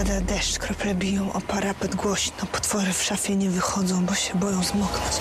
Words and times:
Pada 0.00 0.20
deszcz, 0.20 0.58
krople 0.58 0.94
biją 0.94 1.32
o 1.32 1.40
parapet 1.40 1.94
głośno. 1.94 2.46
Potwory 2.52 2.92
w 2.92 3.02
szafie 3.02 3.36
nie 3.36 3.50
wychodzą, 3.50 4.06
bo 4.06 4.14
się 4.14 4.34
boją 4.34 4.62
zmoknąć. 4.62 5.12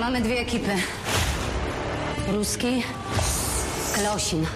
Mamy 0.00 0.20
dwie 0.20 0.40
ekipy. 0.40 0.70
Ruski, 2.28 2.82
Kleosin. 3.94 4.46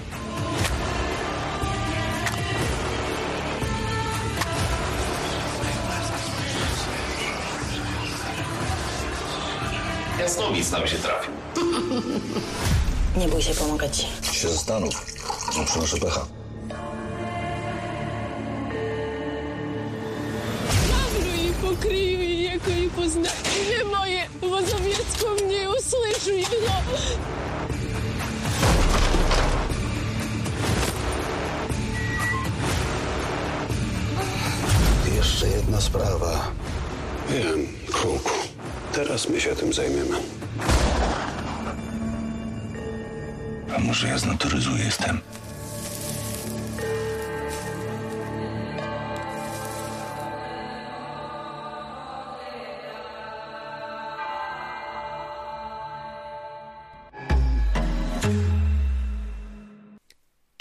Jasnowic 10.18 10.70
nam 10.70 10.86
się 10.86 10.96
trafił. 10.96 11.32
Nie 13.20 13.28
bój 13.28 13.42
się, 13.42 13.54
pomogę 13.54 13.90
ci. 13.90 14.06
się 14.32 14.48
zastanów. 14.48 15.06
Nie 15.58 15.64
przynoszę 15.64 15.96
pecha. 15.96 16.26
Sprawa. 35.94 36.50
Wiem, 37.30 37.66
Kruk. 37.92 38.32
Teraz 38.92 39.28
my 39.28 39.40
się 39.40 39.56
tym 39.56 39.72
zajmiemy. 39.72 40.16
A 43.76 43.78
może 43.78 44.08
ja 44.08 44.18
z 44.18 44.24
natury 44.24 44.60
zły 44.60 44.78
jestem? 44.78 45.20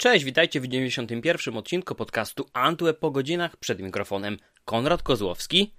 Cześć, 0.04 0.24
witajcie 0.24 0.60
w 0.60 0.66
91. 0.66 1.56
odcinku 1.56 1.94
podcastu 1.94 2.46
Antweb 2.52 2.98
po 2.98 3.10
godzinach 3.10 3.56
przed 3.56 3.80
mikrofonem 3.80 4.38
Konrad 4.64 5.02
Kozłowski. 5.02 5.74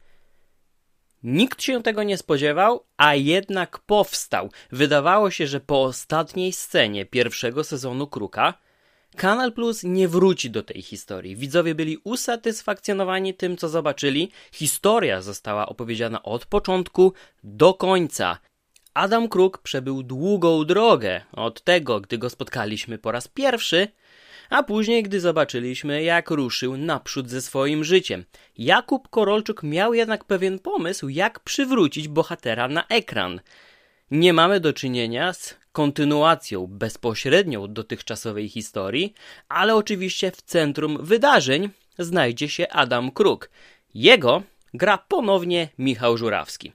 Nikt 1.24 1.64
się 1.64 1.84
tego 1.84 2.04
nie 2.04 2.18
spodziewał, 2.18 2.86
a 2.98 3.16
jednak 3.16 3.80
powstał. 3.80 4.50
Wydawało 4.72 5.32
się, 5.32 5.48
że 5.48 5.60
po 5.60 5.84
ostatniej 5.84 6.54
scenie 6.54 7.06
pierwszego 7.06 7.64
sezonu 7.64 8.08
Kruka 8.08 8.54
Kanal 9.16 9.54
Plus 9.54 9.84
nie 9.84 10.08
wróci 10.08 10.52
do 10.52 10.64
tej 10.64 10.82
historii. 10.82 11.36
Widzowie 11.36 11.76
byli 11.76 11.98
usatysfakcjonowani 12.04 13.34
tym, 13.34 13.58
co 13.58 13.70
zobaczyli. 13.70 14.32
Historia 14.52 15.22
została 15.22 15.66
opowiedziana 15.66 16.24
od 16.24 16.46
początku 16.46 17.14
do 17.44 17.74
końca. 17.74 18.40
Adam 18.96 19.30
Kruk 19.30 19.58
przebył 19.58 20.04
długą 20.04 20.66
drogę 20.66 21.22
od 21.32 21.64
tego, 21.64 22.02
gdy 22.02 22.18
go 22.18 22.30
spotkaliśmy 22.30 22.98
po 22.98 23.12
raz 23.12 23.28
pierwszy, 23.28 23.88
a 24.50 24.64
później, 24.64 25.04
gdy 25.04 25.20
zobaczyliśmy, 25.20 26.04
jak 26.04 26.30
ruszył 26.30 26.78
naprzód 26.78 27.30
ze 27.30 27.42
swoim 27.42 27.84
życiem. 27.84 28.26
Jakub 28.58 29.10
Korolczuk 29.10 29.64
miał 29.64 29.94
jednak 29.94 30.24
pewien 30.24 30.60
pomysł, 30.60 31.10
jak 31.10 31.40
przywrócić 31.40 32.08
bohatera 32.08 32.68
na 32.68 32.88
ekran. 32.88 33.42
Nie 34.12 34.34
mamy 34.34 34.60
do 34.60 34.74
czynienia 34.74 35.34
z 35.34 35.56
kontynuacją 35.72 36.68
bezpośrednią 36.68 37.74
dotychczasowej 37.74 38.50
historii, 38.50 39.14
ale 39.50 39.76
oczywiście 39.76 40.32
w 40.32 40.42
centrum 40.42 40.98
wydarzeń 41.02 41.70
znajdzie 42.00 42.50
się 42.50 42.68
Adam 42.70 43.12
Kruk. 43.12 43.50
Jego 43.94 44.44
gra 44.74 44.98
ponownie 44.98 45.70
Michał 45.78 46.18
Żurawski. 46.18 46.72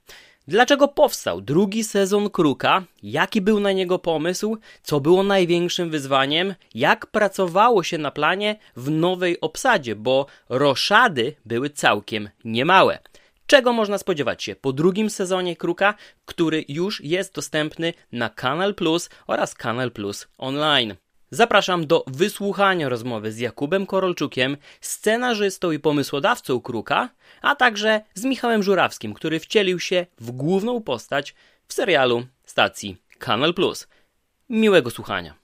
Dlaczego 0.50 0.88
powstał 0.88 1.40
drugi 1.40 1.84
sezon 1.84 2.30
Kruka? 2.30 2.82
Jaki 3.02 3.40
był 3.40 3.60
na 3.60 3.72
niego 3.72 3.98
pomysł? 3.98 4.56
Co 4.82 5.00
było 5.00 5.22
największym 5.22 5.90
wyzwaniem? 5.90 6.54
Jak 6.74 7.06
pracowało 7.06 7.82
się 7.82 7.98
na 7.98 8.10
planie 8.10 8.56
w 8.76 8.90
nowej 8.90 9.40
obsadzie? 9.40 9.96
Bo 9.96 10.26
roszady 10.48 11.34
były 11.44 11.70
całkiem 11.70 12.28
niemałe. 12.44 12.98
Czego 13.46 13.72
można 13.72 13.98
spodziewać 13.98 14.42
się 14.42 14.56
po 14.56 14.72
drugim 14.72 15.10
sezonie 15.10 15.56
Kruka, 15.56 15.94
który 16.24 16.64
już 16.68 17.04
jest 17.04 17.34
dostępny 17.34 17.92
na 18.12 18.28
Kanal 18.28 18.74
Plus 18.74 19.10
oraz 19.26 19.54
Kanal 19.54 19.90
Plus 19.90 20.28
Online? 20.38 20.94
Zapraszam 21.32 21.86
do 21.86 22.04
wysłuchania 22.06 22.88
rozmowy 22.88 23.32
z 23.32 23.38
Jakubem 23.38 23.86
Korolczukiem, 23.86 24.56
scenarzystą 24.80 25.70
i 25.70 25.78
pomysłodawcą 25.78 26.60
Kruka, 26.60 27.08
a 27.42 27.56
także 27.56 28.00
z 28.14 28.24
Michałem 28.24 28.62
Żurawskim, 28.62 29.14
który 29.14 29.40
wcielił 29.40 29.80
się 29.80 30.06
w 30.18 30.30
główną 30.30 30.82
postać 30.82 31.34
w 31.66 31.72
serialu 31.72 32.26
stacji 32.44 32.96
Kanal 33.18 33.54
Plus. 33.54 33.88
Miłego 34.48 34.90
słuchania. 34.90 35.34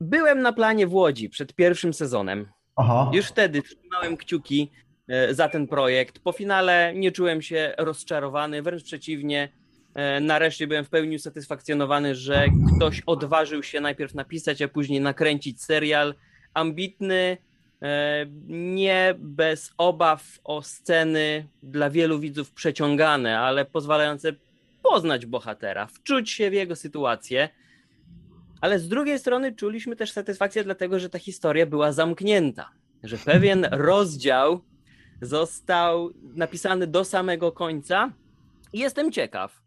Byłem 0.00 0.42
na 0.42 0.52
planie 0.52 0.86
w 0.86 0.94
Łodzi 0.94 1.28
przed 1.28 1.54
pierwszym 1.54 1.94
sezonem. 1.94 2.48
Aha. 2.76 3.10
Już 3.14 3.26
wtedy 3.26 3.62
trzymałem 3.62 4.16
kciuki 4.16 4.70
e, 5.08 5.34
za 5.34 5.48
ten 5.48 5.66
projekt. 5.66 6.18
Po 6.18 6.32
finale 6.32 6.92
nie 6.94 7.12
czułem 7.12 7.42
się 7.42 7.74
rozczarowany, 7.78 8.62
wręcz 8.62 8.84
przeciwnie. 8.84 9.48
E, 9.94 10.20
Nareszcie 10.20 10.66
byłem 10.66 10.84
w 10.84 10.88
pełni 10.88 11.16
usatysfakcjonowany, 11.16 12.14
że 12.14 12.46
ktoś 12.76 13.02
odważył 13.06 13.62
się 13.62 13.80
najpierw 13.80 14.14
napisać, 14.14 14.62
a 14.62 14.68
później 14.68 15.00
nakręcić 15.00 15.62
serial 15.62 16.14
ambitny, 16.54 17.36
e, 17.82 18.26
nie 18.48 19.14
bez 19.18 19.72
obaw 19.78 20.38
o 20.44 20.62
sceny 20.62 21.48
dla 21.62 21.90
wielu 21.90 22.20
widzów 22.20 22.52
przeciągane, 22.52 23.38
ale 23.38 23.64
pozwalające 23.64 24.32
poznać 24.82 25.26
bohatera, 25.26 25.86
wczuć 25.86 26.30
się 26.30 26.50
w 26.50 26.52
jego 26.52 26.76
sytuację. 26.76 27.48
Ale 28.60 28.78
z 28.78 28.88
drugiej 28.88 29.18
strony 29.18 29.52
czuliśmy 29.52 29.96
też 29.96 30.12
satysfakcję, 30.12 30.64
dlatego 30.64 30.98
że 30.98 31.10
ta 31.10 31.18
historia 31.18 31.66
była 31.66 31.92
zamknięta, 31.92 32.70
że 33.02 33.18
pewien 33.18 33.66
rozdział 33.70 34.60
został 35.22 36.10
napisany 36.22 36.86
do 36.86 37.04
samego 37.04 37.52
końca. 37.52 38.12
I 38.72 38.78
jestem 38.78 39.12
ciekaw, 39.12 39.62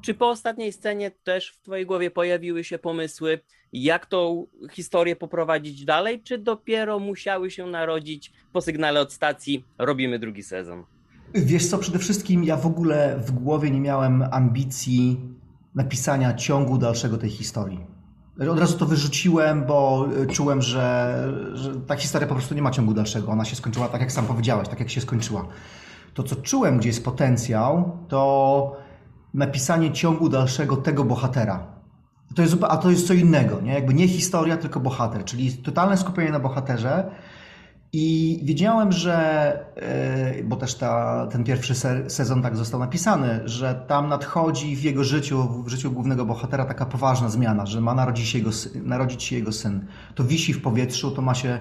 czy 0.00 0.14
po 0.14 0.28
ostatniej 0.28 0.72
scenie 0.72 1.10
też 1.10 1.50
w 1.50 1.60
Twojej 1.60 1.86
głowie 1.86 2.10
pojawiły 2.10 2.64
się 2.64 2.78
pomysły, 2.78 3.40
jak 3.72 4.06
tą 4.06 4.46
historię 4.72 5.16
poprowadzić 5.16 5.84
dalej, 5.84 6.22
czy 6.22 6.38
dopiero 6.38 6.98
musiały 6.98 7.50
się 7.50 7.66
narodzić 7.66 8.32
po 8.52 8.60
sygnale 8.60 9.00
od 9.00 9.12
stacji 9.12 9.64
robimy 9.78 10.18
drugi 10.18 10.42
sezon? 10.42 10.84
Wiesz 11.34 11.66
co, 11.66 11.78
przede 11.78 11.98
wszystkim 11.98 12.44
ja 12.44 12.56
w 12.56 12.66
ogóle 12.66 13.18
w 13.18 13.30
głowie 13.30 13.70
nie 13.70 13.80
miałem 13.80 14.24
ambicji 14.30 15.20
napisania 15.74 16.34
ciągu 16.34 16.78
dalszego 16.78 17.18
tej 17.18 17.30
historii. 17.30 17.86
Od 18.50 18.58
razu 18.58 18.78
to 18.78 18.86
wyrzuciłem, 18.86 19.66
bo 19.66 20.08
y, 20.22 20.26
czułem, 20.26 20.62
że, 20.62 21.24
że 21.54 21.74
ta 21.80 21.96
historia 21.96 22.28
po 22.28 22.34
prostu 22.34 22.54
nie 22.54 22.62
ma 22.62 22.70
ciągu 22.70 22.94
dalszego. 22.94 23.32
Ona 23.32 23.44
się 23.44 23.56
skończyła 23.56 23.88
tak, 23.88 24.00
jak 24.00 24.12
sam 24.12 24.26
powiedziałeś, 24.26 24.68
tak 24.68 24.80
jak 24.80 24.90
się 24.90 25.00
skończyła. 25.00 25.48
To, 26.14 26.22
co 26.22 26.36
czułem, 26.36 26.78
gdzie 26.78 26.88
jest 26.88 27.04
potencjał, 27.04 27.98
to 28.08 28.76
napisanie 29.38 29.92
ciągu 29.92 30.28
dalszego 30.28 30.76
tego 30.76 31.04
bohatera. 31.04 31.66
To 32.34 32.42
jest, 32.42 32.56
a 32.68 32.76
to 32.76 32.90
jest 32.90 33.06
co 33.06 33.14
innego, 33.14 33.60
nie? 33.60 33.72
Jakby 33.72 33.94
nie 33.94 34.08
historia, 34.08 34.56
tylko 34.56 34.80
bohater, 34.80 35.24
czyli 35.24 35.52
totalne 35.52 35.96
skupienie 35.96 36.30
na 36.30 36.40
bohaterze. 36.40 37.10
I 37.92 38.40
wiedziałem, 38.42 38.92
że, 38.92 39.16
yy, 40.36 40.44
bo 40.44 40.56
też 40.56 40.74
ta, 40.74 41.26
ten 41.26 41.44
pierwszy 41.44 41.74
se- 41.74 42.10
sezon 42.10 42.42
tak 42.42 42.56
został 42.56 42.80
napisany, 42.80 43.40
że 43.44 43.74
tam 43.74 44.08
nadchodzi 44.08 44.76
w 44.76 44.82
jego 44.82 45.04
życiu, 45.04 45.62
w 45.64 45.68
życiu 45.68 45.92
głównego 45.92 46.26
bohatera 46.26 46.64
taka 46.64 46.86
poważna 46.86 47.28
zmiana, 47.28 47.66
że 47.66 47.80
ma 47.80 47.94
narodzić 47.94 48.28
się 48.28 48.38
jego, 48.38 48.50
narodzić 48.74 49.22
się 49.22 49.36
jego 49.36 49.52
syn. 49.52 49.86
To 50.14 50.24
wisi 50.24 50.52
w 50.52 50.62
powietrzu, 50.62 51.10
to 51.10 51.22
ma 51.22 51.34
się 51.34 51.58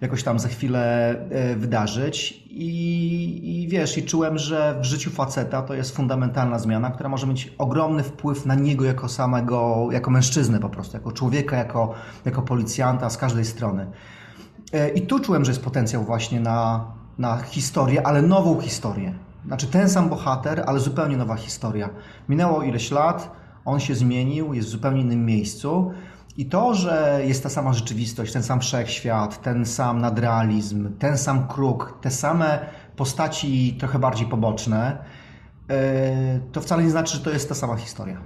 jakoś 0.00 0.22
tam 0.22 0.38
za 0.38 0.48
chwilę 0.48 1.14
yy, 1.48 1.56
wydarzyć. 1.56 2.44
I, 2.50 3.62
I 3.62 3.68
wiesz, 3.68 3.98
i 3.98 4.02
czułem, 4.02 4.38
że 4.38 4.80
w 4.80 4.84
życiu 4.84 5.10
faceta 5.10 5.62
to 5.62 5.74
jest 5.74 5.96
fundamentalna 5.96 6.58
zmiana, 6.58 6.90
która 6.90 7.08
może 7.08 7.26
mieć 7.26 7.54
ogromny 7.58 8.02
wpływ 8.02 8.46
na 8.46 8.54
niego 8.54 8.84
jako 8.84 9.08
samego, 9.08 9.88
jako 9.90 10.10
mężczyznę 10.10 10.60
po 10.60 10.68
prostu, 10.68 10.96
jako 10.96 11.12
człowieka, 11.12 11.56
jako, 11.56 11.94
jako 12.24 12.42
policjanta 12.42 13.10
z 13.10 13.16
każdej 13.16 13.44
strony. 13.44 13.86
E, 14.72 14.88
I 14.88 15.06
tu 15.06 15.20
czułem, 15.20 15.44
że 15.44 15.50
jest 15.50 15.64
potencjał 15.64 16.02
właśnie 16.04 16.40
na, 16.40 16.84
na 17.18 17.36
historię, 17.36 18.06
ale 18.06 18.22
nową 18.22 18.60
historię. 18.60 19.14
Znaczy 19.46 19.66
ten 19.66 19.88
sam 19.88 20.08
bohater, 20.08 20.64
ale 20.66 20.80
zupełnie 20.80 21.16
nowa 21.16 21.36
historia. 21.36 21.90
Minęło 22.28 22.62
ileś 22.62 22.90
lat, 22.90 23.30
on 23.64 23.80
się 23.80 23.94
zmienił, 23.94 24.54
jest 24.54 24.68
w 24.68 24.70
zupełnie 24.70 25.00
innym 25.00 25.26
miejscu. 25.26 25.92
I 26.36 26.46
to, 26.46 26.74
że 26.74 27.20
jest 27.24 27.42
ta 27.42 27.48
sama 27.48 27.72
rzeczywistość, 27.72 28.32
ten 28.32 28.42
sam 28.42 28.60
wszechświat, 28.60 29.42
ten 29.42 29.66
sam 29.66 30.00
nadrealizm, 30.00 30.96
ten 30.98 31.18
sam 31.18 31.48
kruk, 31.48 31.98
te 32.00 32.10
same 32.10 32.58
postaci 32.96 33.76
trochę 33.78 33.98
bardziej 33.98 34.26
poboczne, 34.26 34.98
e, 35.70 36.40
to 36.52 36.60
wcale 36.60 36.82
nie 36.82 36.90
znaczy, 36.90 37.16
że 37.16 37.22
to 37.22 37.30
jest 37.30 37.48
ta 37.48 37.54
sama 37.54 37.76
historia. 37.76 38.20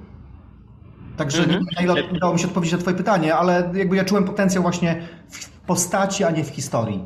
Także 1.17 1.45
mm 1.45 1.61
-hmm. 1.61 1.97
nie 1.97 2.17
udało 2.17 2.33
mi 2.33 2.39
się 2.39 2.47
odpowiedzieć 2.47 2.73
na 2.73 2.79
twoje 2.79 2.97
pytanie, 2.97 3.35
ale 3.35 3.71
jakby 3.75 3.97
ja 3.97 4.05
czułem 4.05 4.25
potencjał 4.25 4.63
właśnie 4.63 5.03
w 5.31 5.49
postaci, 5.49 6.25
a 6.25 6.31
nie 6.31 6.45
w 6.45 6.49
historii. 6.49 7.05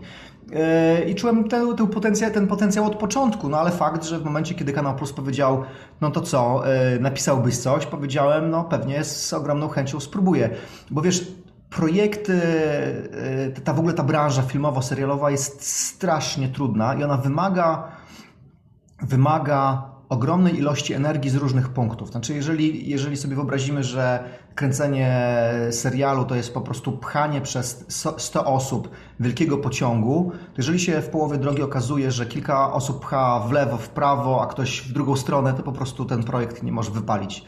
Yy, 0.53 1.11
I 1.11 1.15
czułem 1.15 1.49
ten, 1.49 1.77
ten, 1.77 1.87
potencjał, 1.87 2.31
ten 2.31 2.47
potencjał 2.47 2.85
od 2.85 2.97
początku, 2.97 3.49
no 3.49 3.59
ale 3.59 3.71
fakt, 3.71 4.05
że 4.05 4.19
w 4.19 4.25
momencie, 4.25 4.55
kiedy 4.55 4.73
Kanał 4.73 4.97
Plus 4.97 5.13
powiedział, 5.13 5.63
no 6.01 6.11
to 6.11 6.21
co, 6.21 6.63
yy, 6.93 7.01
napisałbyś 7.01 7.59
coś, 7.59 7.87
powiedziałem, 7.87 8.51
no 8.51 8.65
pewnie 8.65 9.05
z 9.05 9.33
ogromną 9.33 9.69
chęcią 9.69 10.01
spróbuję. 10.01 10.51
Bo 10.91 11.03
wiesz, 11.03 11.33
projekty, 11.71 12.41
yy, 13.55 13.61
ta 13.65 13.73
w 13.73 13.79
ogóle 13.79 13.95
ta 13.95 14.03
branża 14.03 14.43
filmowo-serialowa 14.43 15.31
jest 15.31 15.67
strasznie 15.87 16.49
trudna 16.49 16.95
i 16.95 17.05
ona 17.05 17.17
wymaga, 17.17 17.89
wymaga 19.03 19.92
ogromnej 20.13 20.59
ilości 20.59 20.95
energii 20.95 21.31
z 21.31 21.35
różnych 21.35 21.69
punktów. 21.69 22.11
Znaczy, 22.11 22.35
jeżeli, 22.35 22.91
jeżeli 22.91 23.17
sobie 23.17 23.35
wyobrazimy, 23.35 23.85
że 23.85 24.25
kręcenie 24.55 25.11
serialu 25.71 26.25
to 26.25 26.35
jest 26.35 26.55
po 26.55 26.61
prostu 26.61 26.93
pchanie 26.93 27.41
przez 27.41 27.85
100 28.17 28.45
osób 28.45 28.91
wielkiego 29.21 29.59
pociągu, 29.59 30.33
to 30.35 30.55
jeżeli 30.57 30.81
się 30.81 31.01
w 31.01 31.09
połowie 31.09 31.39
drogi 31.39 31.63
okazuje, 31.63 32.11
że 32.11 32.27
kilka 32.27 32.73
osób 32.73 33.01
pcha 33.01 33.41
w 33.41 33.53
lewo, 33.53 33.77
w 33.77 33.89
prawo, 33.89 34.43
a 34.43 34.47
ktoś 34.47 34.81
w 34.81 34.93
drugą 34.93 35.17
stronę, 35.17 35.55
to 35.55 35.63
po 35.63 35.73
prostu 35.73 36.05
ten 36.05 36.25
projekt 36.25 36.63
nie 36.63 36.73
może 36.73 36.91
wypalić. 36.91 37.45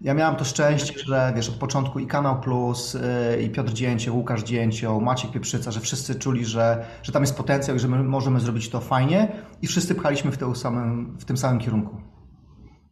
Ja 0.00 0.14
miałem 0.14 0.36
to 0.36 0.44
szczęście, 0.44 0.98
że 0.98 1.32
wiesz, 1.36 1.48
od 1.48 1.54
początku 1.54 1.98
i 1.98 2.06
Kanał 2.06 2.40
Plus, 2.40 2.94
yy, 2.94 3.42
i 3.42 3.50
Piotr 3.50 3.72
Dzięcioł, 3.72 4.16
Łukasz 4.16 4.42
Dzięcioł, 4.42 5.00
Maciek 5.00 5.30
Pieprzyca, 5.30 5.70
że 5.70 5.80
wszyscy 5.80 6.14
czuli, 6.14 6.44
że, 6.44 6.86
że 7.02 7.12
tam 7.12 7.22
jest 7.22 7.36
potencjał 7.36 7.76
i 7.76 7.80
że 7.80 7.88
my 7.88 8.02
możemy 8.02 8.40
zrobić 8.40 8.68
to 8.68 8.80
fajnie 8.80 9.32
i 9.62 9.66
wszyscy 9.66 9.94
pchaliśmy 9.94 10.30
w 10.30 10.56
samym, 10.56 11.16
w 11.18 11.24
tym 11.24 11.36
samym 11.36 11.58
kierunku. 11.58 12.00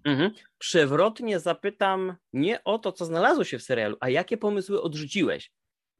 Mhm. 0.04 0.30
Przewrotnie 0.58 1.40
zapytam 1.40 2.16
nie 2.32 2.64
o 2.64 2.78
to, 2.78 2.92
co 2.92 3.04
znalazło 3.04 3.44
się 3.44 3.58
w 3.58 3.62
serialu, 3.62 3.96
a 4.00 4.08
jakie 4.08 4.36
pomysły 4.36 4.82
odrzuciłeś 4.82 5.52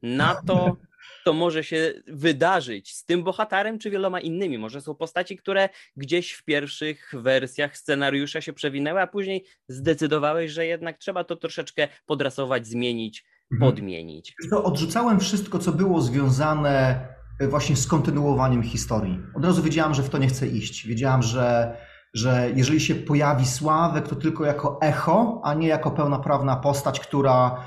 na 0.03 0.35
to, 0.47 0.77
co 1.25 1.33
może 1.33 1.65
się 1.65 1.93
wydarzyć 2.07 2.95
z 2.95 3.05
tym 3.05 3.23
bohaterem 3.23 3.79
czy 3.79 3.91
wieloma 3.91 4.21
innymi. 4.21 4.59
Może 4.59 4.81
są 4.81 4.95
postaci, 4.95 5.37
które 5.37 5.69
gdzieś 5.97 6.33
w 6.33 6.45
pierwszych 6.45 7.13
wersjach 7.17 7.77
scenariusza 7.77 8.41
się 8.41 8.53
przewinęły, 8.53 9.01
a 9.01 9.07
później 9.07 9.45
zdecydowałeś, 9.69 10.51
że 10.51 10.67
jednak 10.67 10.99
trzeba 10.99 11.25
to 11.25 11.37
troszeczkę 11.37 11.89
podrasować, 12.07 12.67
zmienić, 12.67 13.25
mhm. 13.53 13.71
podmienić. 13.71 14.35
To 14.51 14.65
odrzucałem 14.65 15.21
wszystko, 15.21 15.59
co 15.59 15.73
było 15.73 16.01
związane 16.01 17.07
e, 17.41 17.49
właśnie 17.49 17.77
z 17.77 17.87
kontynuowaniem 17.87 18.63
historii. 18.63 19.19
Od 19.35 19.45
razu 19.45 19.63
wiedziałam, 19.63 19.95
że 19.95 20.03
w 20.03 20.11
to 20.11 20.19
nie 20.19 20.29
chcę 20.29 20.47
iść. 20.47 20.87
Wiedziałam, 20.87 21.23
że 21.23 21.77
że 22.15 22.51
jeżeli 22.55 22.81
się 22.81 22.95
pojawi 22.95 23.47
Sławek, 23.47 24.09
to 24.09 24.17
tylko 24.17 24.45
jako 24.45 24.79
echo, 24.83 25.41
a 25.45 25.55
nie 25.55 25.69
jako 25.69 25.91
pełnoprawna 25.91 26.57
postać, 26.57 27.01
która 27.01 27.65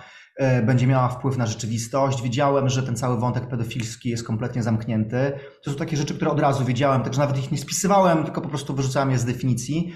będzie 0.66 0.88
miała 0.88 1.10
wpływ 1.10 1.38
na 1.38 1.46
rzeczywistość. 1.46 2.22
Wiedziałem, 2.22 2.70
że 2.70 2.84
ten 2.84 2.96
cały 2.96 3.20
wątek 3.20 3.48
pedofilski 3.48 4.10
jest 4.10 4.28
kompletnie 4.28 4.64
zamknięty. 4.64 5.32
To 5.64 5.72
są 5.72 5.78
takie 5.78 5.98
rzeczy, 5.98 6.16
które 6.16 6.32
od 6.32 6.40
razu 6.40 6.66
wiedziałem, 6.66 7.04
także 7.04 7.20
nawet 7.20 7.38
ich 7.38 7.52
nie 7.52 7.58
spisywałem, 7.58 8.24
tylko 8.24 8.42
po 8.42 8.50
prostu 8.50 8.76
wyrzucałem 8.76 9.12
je 9.12 9.18
z 9.18 9.26
definicji. 9.26 9.94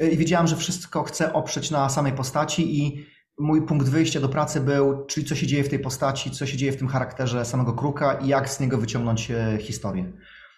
E, 0.00 0.08
I 0.08 0.16
wiedziałem, 0.16 0.46
że 0.46 0.56
wszystko 0.56 1.02
chcę 1.02 1.32
oprzeć 1.32 1.70
na 1.70 1.88
samej 1.88 2.12
postaci 2.12 2.80
i 2.82 3.06
mój 3.38 3.66
punkt 3.66 3.88
wyjścia 3.88 4.20
do 4.20 4.28
pracy 4.28 4.60
był, 4.60 5.06
czyli 5.06 5.26
co 5.26 5.34
się 5.34 5.46
dzieje 5.46 5.64
w 5.64 5.68
tej 5.68 5.78
postaci, 5.78 6.30
co 6.30 6.46
się 6.46 6.56
dzieje 6.56 6.72
w 6.72 6.76
tym 6.76 6.88
charakterze 6.88 7.44
samego 7.44 7.72
Kruka 7.72 8.12
i 8.12 8.28
jak 8.28 8.50
z 8.50 8.60
niego 8.60 8.78
wyciągnąć 8.78 9.30
e, 9.30 9.58
historię. 9.60 10.12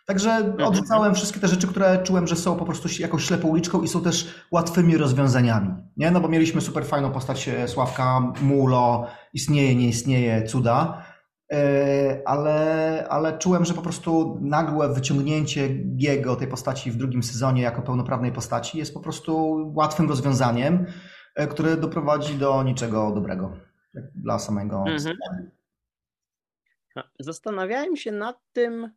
Także 0.07 0.31
mhm. 0.31 0.69
odrzucałem 0.69 1.15
wszystkie 1.15 1.41
te 1.41 1.49
rzeczy, 1.49 1.67
które 1.67 2.03
czułem, 2.03 2.27
że 2.27 2.37
są 2.37 2.57
po 2.57 2.65
prostu 2.65 2.89
jakąś 2.99 3.25
ślepą 3.25 3.49
uliczką 3.49 3.83
i 3.83 3.89
są 3.89 4.03
też 4.03 4.35
łatwymi 4.51 4.97
rozwiązaniami. 4.97 5.75
Nie? 5.97 6.11
No 6.11 6.21
bo 6.21 6.29
mieliśmy 6.29 6.61
super 6.61 6.87
fajną 6.87 7.13
postać 7.13 7.49
e, 7.49 7.69
Sławka, 7.69 8.33
Mulo, 8.43 9.07
istnieje, 9.33 9.75
nie 9.75 9.89
istnieje, 9.89 10.43
cuda. 10.43 11.05
E, 11.53 12.23
ale, 12.25 13.07
ale 13.11 13.39
czułem, 13.39 13.65
że 13.65 13.75
po 13.75 13.83
prostu 13.83 14.39
nagłe 14.43 14.95
wyciągnięcie 14.95 15.69
jego, 15.97 16.37
tej 16.37 16.49
postaci 16.49 16.91
w 16.91 16.97
drugim 16.97 17.23
sezonie 17.23 17.63
jako 17.63 17.83
pełnoprawnej 17.83 18.33
postaci 18.33 18.79
jest 18.79 18.95
po 18.95 19.01
prostu 19.01 19.57
łatwym 19.75 20.09
rozwiązaniem, 20.09 20.87
e, 21.35 21.47
które 21.47 21.77
doprowadzi 21.77 22.35
do 22.35 22.63
niczego 22.63 23.13
dobrego 23.15 23.53
dla 24.15 24.39
samego. 24.39 24.85
Mhm. 24.87 25.17
Zastanawiałem 27.21 27.97
się 27.97 28.13
nad 28.13 28.37
tym, 28.53 28.91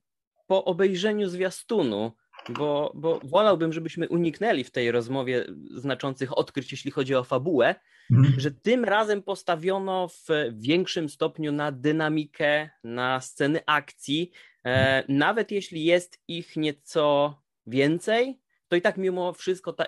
po 0.50 0.66
obejrzeniu 0.66 1.30
zwiastunu, 1.30 2.12
bo, 2.50 2.92
bo 2.96 3.20
wolałbym, 3.24 3.74
żebyśmy 3.74 4.10
uniknęli 4.10 4.64
w 4.64 4.72
tej 4.72 4.92
rozmowie 4.92 5.46
znaczących 5.76 6.38
odkryć, 6.38 6.72
jeśli 6.72 6.92
chodzi 6.92 7.16
o 7.16 7.24
fabułę, 7.24 7.76
mhm. 8.12 8.40
że 8.40 8.52
tym 8.52 8.86
razem 8.86 9.24
postawiono 9.24 10.08
w 10.08 10.28
większym 10.54 11.10
stopniu 11.10 11.52
na 11.52 11.72
dynamikę, 11.72 12.70
na 12.84 13.22
sceny 13.22 13.60
akcji. 13.66 14.32
E, 14.66 15.04
nawet 15.08 15.52
jeśli 15.52 15.86
jest 15.86 16.20
ich 16.28 16.56
nieco 16.56 17.36
więcej, 17.68 18.40
to 18.68 18.76
i 18.76 18.82
tak 18.82 18.98
mimo 18.98 19.34
wszystko 19.34 19.74
ta 19.74 19.86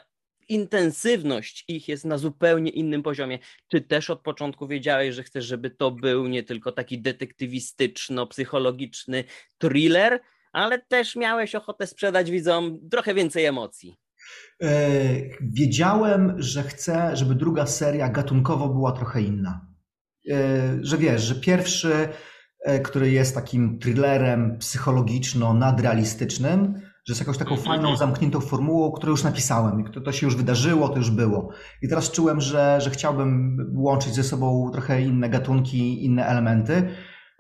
intensywność 0.50 1.66
ich 1.68 1.88
jest 1.88 2.06
na 2.06 2.18
zupełnie 2.18 2.72
innym 2.72 3.04
poziomie. 3.04 3.40
Czy 3.68 3.81
też 3.81 4.10
od 4.10 4.22
początku 4.22 4.68
wiedziałeś, 4.68 5.16
że 5.16 5.24
chcesz, 5.24 5.46
żeby 5.46 5.69
to 5.69 5.92
był 5.92 6.28
nie 6.28 6.44
tylko 6.44 6.72
taki 6.72 7.02
detektywistyczno-psychologiczny 7.02 9.24
thriller, 9.58 10.19
ale 10.51 10.80
też 10.80 11.15
miałeś 11.15 11.56
ochotę 11.56 11.88
sprzedać 11.88 12.31
widzom 12.31 12.80
trochę 12.92 13.13
więcej 13.13 13.45
emocji. 13.45 13.98
E, 14.63 14.69
wiedziałem, 15.42 16.36
że 16.38 16.63
chcę, 16.63 17.15
żeby 17.15 17.36
druga 17.36 17.65
seria 17.65 18.09
gatunkowo 18.09 18.69
była 18.69 18.92
trochę 18.92 19.21
inna. 19.21 19.65
E, 20.31 20.36
że 20.81 20.98
wiesz, 20.98 21.21
że 21.21 21.36
pierwszy, 21.36 22.09
e, 22.65 22.80
który 22.80 23.12
jest 23.12 23.36
takim 23.36 23.80
thrillerem 23.80 24.57
psychologiczno-nadrealistycznym, 24.57 26.81
że 27.07 27.12
jest 27.12 27.21
jakąś 27.21 27.38
taką 27.38 27.56
mhm. 27.56 27.68
fajną, 27.68 27.98
zamkniętą 27.98 28.42
formułą, 28.42 28.92
którą 28.92 29.12
już 29.12 29.24
napisałem 29.24 29.81
i 29.81 29.92
to, 29.92 30.01
to 30.01 30.12
się 30.12 30.27
już 30.27 30.36
wydarzyło, 30.36 30.89
to 30.89 30.98
już 30.98 31.12
było. 31.12 31.50
I 31.81 31.88
teraz 31.88 32.12
czułem, 32.12 32.42
że, 32.42 32.81
że 32.81 32.89
chciałbym 32.89 33.57
łączyć 33.75 34.13
ze 34.13 34.24
sobą 34.24 34.69
trochę 34.74 35.01
inne 35.01 35.30
gatunki, 35.30 36.06
inne 36.06 36.25
elementy. 36.25 36.89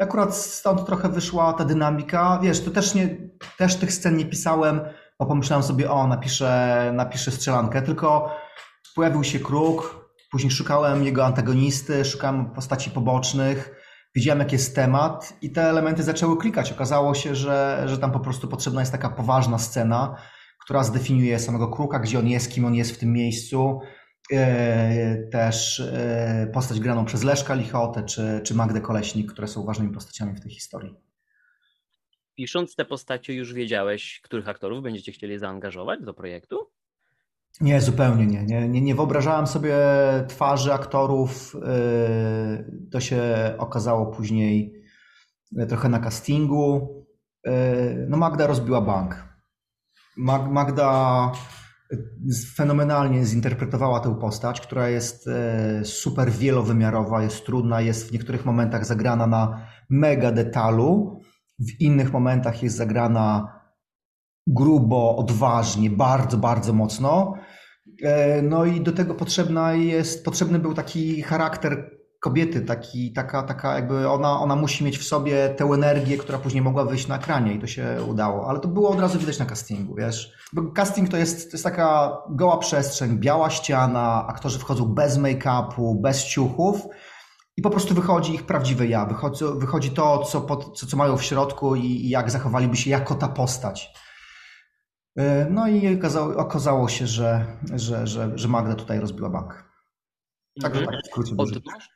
Akurat 0.01 0.35
stąd 0.35 0.85
trochę 0.85 1.09
wyszła 1.09 1.53
ta 1.53 1.65
dynamika. 1.65 2.39
Wiesz, 2.43 2.63
to 2.63 2.71
też, 2.71 2.95
nie, 2.95 3.17
też 3.57 3.75
tych 3.75 3.93
scen 3.93 4.17
nie 4.17 4.25
pisałem, 4.25 4.81
bo 5.19 5.25
pomyślałem 5.25 5.63
sobie, 5.63 5.91
o, 5.91 6.07
napiszę, 6.07 6.91
napiszę 6.93 7.31
strzelankę, 7.31 7.81
tylko 7.81 8.35
pojawił 8.95 9.23
się 9.23 9.39
kruk, 9.39 10.09
później 10.31 10.51
szukałem 10.51 11.03
jego 11.03 11.25
antagonisty, 11.25 12.05
szukałem 12.05 12.45
postaci 12.45 12.91
pobocznych, 12.91 13.75
widziałem, 14.15 14.39
jaki 14.39 14.55
jest 14.55 14.75
temat 14.75 15.33
i 15.41 15.51
te 15.51 15.69
elementy 15.69 16.03
zaczęły 16.03 16.37
klikać. 16.37 16.71
Okazało 16.71 17.13
się, 17.13 17.35
że, 17.35 17.83
że 17.85 17.97
tam 17.97 18.11
po 18.11 18.19
prostu 18.19 18.47
potrzebna 18.47 18.81
jest 18.81 18.91
taka 18.91 19.09
poważna 19.09 19.57
scena, 19.57 20.15
która 20.59 20.83
zdefiniuje 20.83 21.39
samego 21.39 21.67
kruka, 21.67 21.99
gdzie 21.99 22.19
on 22.19 22.27
jest, 22.27 22.51
kim 22.51 22.65
on 22.65 22.75
jest 22.75 22.91
w 22.91 22.99
tym 22.99 23.13
miejscu, 23.13 23.79
też 25.31 25.79
e, 25.79 26.51
postać 26.53 26.79
graną 26.79 27.05
przez 27.05 27.23
Leszka 27.23 27.53
Lichotę 27.53 28.03
czy, 28.03 28.41
czy 28.43 28.55
Magdę 28.55 28.81
Koleśnik, 28.81 29.31
które 29.33 29.47
są 29.47 29.65
ważnymi 29.65 29.93
postaciami 29.93 30.35
w 30.35 30.39
tej 30.39 30.51
historii. 30.51 30.95
Pisząc 32.35 32.75
te 32.75 32.85
postacie 32.85 33.33
już 33.33 33.53
wiedziałeś, 33.53 34.21
których 34.23 34.49
aktorów 34.49 34.83
będziecie 34.83 35.11
chcieli 35.11 35.39
zaangażować 35.39 35.99
do 36.01 36.13
projektu? 36.13 36.71
Nie, 37.61 37.81
zupełnie 37.81 38.25
nie. 38.25 38.43
Nie, 38.43 38.69
nie, 38.69 38.81
nie 38.81 38.95
wyobrażałem 38.95 39.47
sobie 39.47 39.75
twarzy 40.27 40.73
aktorów. 40.73 41.55
E, 41.55 42.63
to 42.91 42.99
się 42.99 43.21
okazało 43.57 44.05
później 44.05 44.83
trochę 45.69 45.89
na 45.89 45.99
castingu. 45.99 46.95
No 48.07 48.17
Magda 48.17 48.47
rozbiła 48.47 48.81
bank. 48.81 49.23
Magda 50.49 51.31
fenomenalnie 52.55 53.25
zinterpretowała 53.25 53.99
tę 53.99 54.19
postać, 54.19 54.61
która 54.61 54.89
jest 54.89 55.27
e, 55.27 55.85
super 55.85 56.31
wielowymiarowa, 56.31 57.23
jest 57.23 57.45
trudna, 57.45 57.81
jest 57.81 58.09
w 58.09 58.11
niektórych 58.11 58.45
momentach 58.45 58.85
zagrana 58.85 59.27
na 59.27 59.67
mega 59.89 60.31
detalu, 60.31 61.19
w 61.59 61.81
innych 61.81 62.13
momentach 62.13 62.63
jest 62.63 62.75
zagrana 62.75 63.53
grubo, 64.47 65.15
odważnie, 65.17 65.89
bardzo, 65.89 66.37
bardzo 66.37 66.73
mocno. 66.73 67.33
E, 68.03 68.41
no 68.41 68.65
i 68.65 68.81
do 68.81 68.91
tego 68.91 69.15
potrzebna 69.15 69.73
jest, 69.73 70.25
potrzebny 70.25 70.59
był 70.59 70.73
taki 70.73 71.21
charakter 71.21 72.00
kobiety, 72.21 72.61
taki, 72.61 73.13
taka, 73.13 73.43
taka 73.43 73.75
jakby 73.75 74.09
ona, 74.09 74.39
ona 74.39 74.55
musi 74.55 74.83
mieć 74.83 74.97
w 74.97 75.03
sobie 75.03 75.49
tę 75.49 75.65
energię, 75.65 76.17
która 76.17 76.37
później 76.37 76.63
mogła 76.63 76.85
wyjść 76.85 77.07
na 77.07 77.15
ekranie 77.15 77.53
i 77.53 77.59
to 77.59 77.67
się 77.67 77.97
udało. 78.09 78.49
Ale 78.49 78.59
to 78.59 78.67
było 78.67 78.89
od 78.89 78.99
razu 78.99 79.19
widać 79.19 79.39
na 79.39 79.45
castingu, 79.45 79.95
wiesz. 79.95 80.33
Bo 80.53 80.71
casting 80.71 81.09
to 81.09 81.17
jest, 81.17 81.51
to 81.51 81.55
jest 81.55 81.63
taka 81.63 82.17
goła 82.29 82.57
przestrzeń, 82.57 83.17
biała 83.17 83.49
ściana, 83.49 84.27
aktorzy 84.27 84.59
wchodzą 84.59 84.85
bez 84.85 85.17
make-upu, 85.17 86.01
bez 86.01 86.25
ciuchów 86.25 86.87
i 87.57 87.61
po 87.61 87.69
prostu 87.69 87.95
wychodzi 87.95 88.33
ich 88.33 88.45
prawdziwe 88.45 88.87
ja, 88.87 89.05
wychodzi, 89.05 89.45
wychodzi 89.55 89.91
to, 89.91 90.17
co, 90.17 90.41
pod, 90.41 90.79
co, 90.79 90.87
co 90.87 90.97
mają 90.97 91.17
w 91.17 91.23
środku 91.23 91.75
i, 91.75 91.85
i 91.85 92.09
jak 92.09 92.31
zachowaliby 92.31 92.75
się 92.75 92.89
jako 92.89 93.15
ta 93.15 93.27
postać. 93.27 93.93
E, 95.17 95.47
no 95.49 95.67
i 95.67 95.97
okazało, 95.97 96.35
okazało 96.35 96.89
się, 96.89 97.07
że, 97.07 97.45
że, 97.73 98.07
że, 98.07 98.31
że 98.35 98.47
Magda 98.47 98.75
tutaj 98.75 98.99
rozbiła 98.99 99.29
bank. 99.29 99.70
Tak 100.61 100.73
skrócie. 101.05 101.35
duży. 101.35 101.55
Odnoszę, 101.55 101.89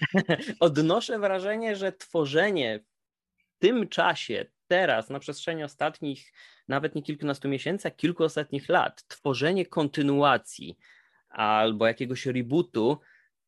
odnoszę 0.60 1.18
wrażenie, 1.18 1.76
że 1.76 1.92
tworzenie 1.92 2.80
w 3.36 3.58
tym 3.58 3.88
czasie, 3.88 4.46
teraz, 4.66 5.10
na 5.10 5.18
przestrzeni 5.18 5.64
ostatnich, 5.64 6.32
nawet 6.68 6.94
nie 6.94 7.02
kilkunastu 7.02 7.48
miesięcy, 7.48 7.88
a 7.88 7.90
kilku 7.90 8.24
ostatnich 8.24 8.68
lat, 8.68 9.04
tworzenie 9.08 9.66
kontynuacji 9.66 10.78
albo 11.28 11.86
jakiegoś 11.86 12.26
rebootu 12.26 12.98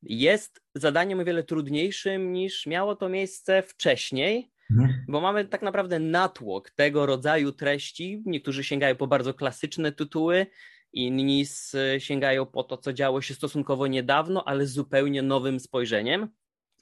jest 0.02 0.62
zadaniem 0.74 1.20
o 1.20 1.24
wiele 1.24 1.42
trudniejszym 1.44 2.32
niż 2.32 2.66
miało 2.66 2.96
to 2.96 3.08
miejsce 3.08 3.62
wcześniej, 3.62 4.50
Mhm. 4.70 5.04
bo 5.08 5.20
mamy 5.20 5.44
tak 5.44 5.62
naprawdę 5.62 5.98
natłok 5.98 6.70
tego 6.70 7.06
rodzaju 7.06 7.52
treści. 7.52 8.22
Niektórzy 8.26 8.64
sięgają 8.64 8.96
po 8.96 9.06
bardzo 9.06 9.34
klasyczne 9.34 9.92
tytuły, 9.92 10.46
inni 10.96 11.44
sięgają 11.98 12.46
po 12.46 12.64
to, 12.64 12.76
co 12.76 12.92
działo 12.92 13.22
się 13.22 13.34
stosunkowo 13.34 13.86
niedawno, 13.86 14.44
ale 14.48 14.66
z 14.66 14.72
zupełnie 14.72 15.22
nowym 15.22 15.60
spojrzeniem. 15.60 16.28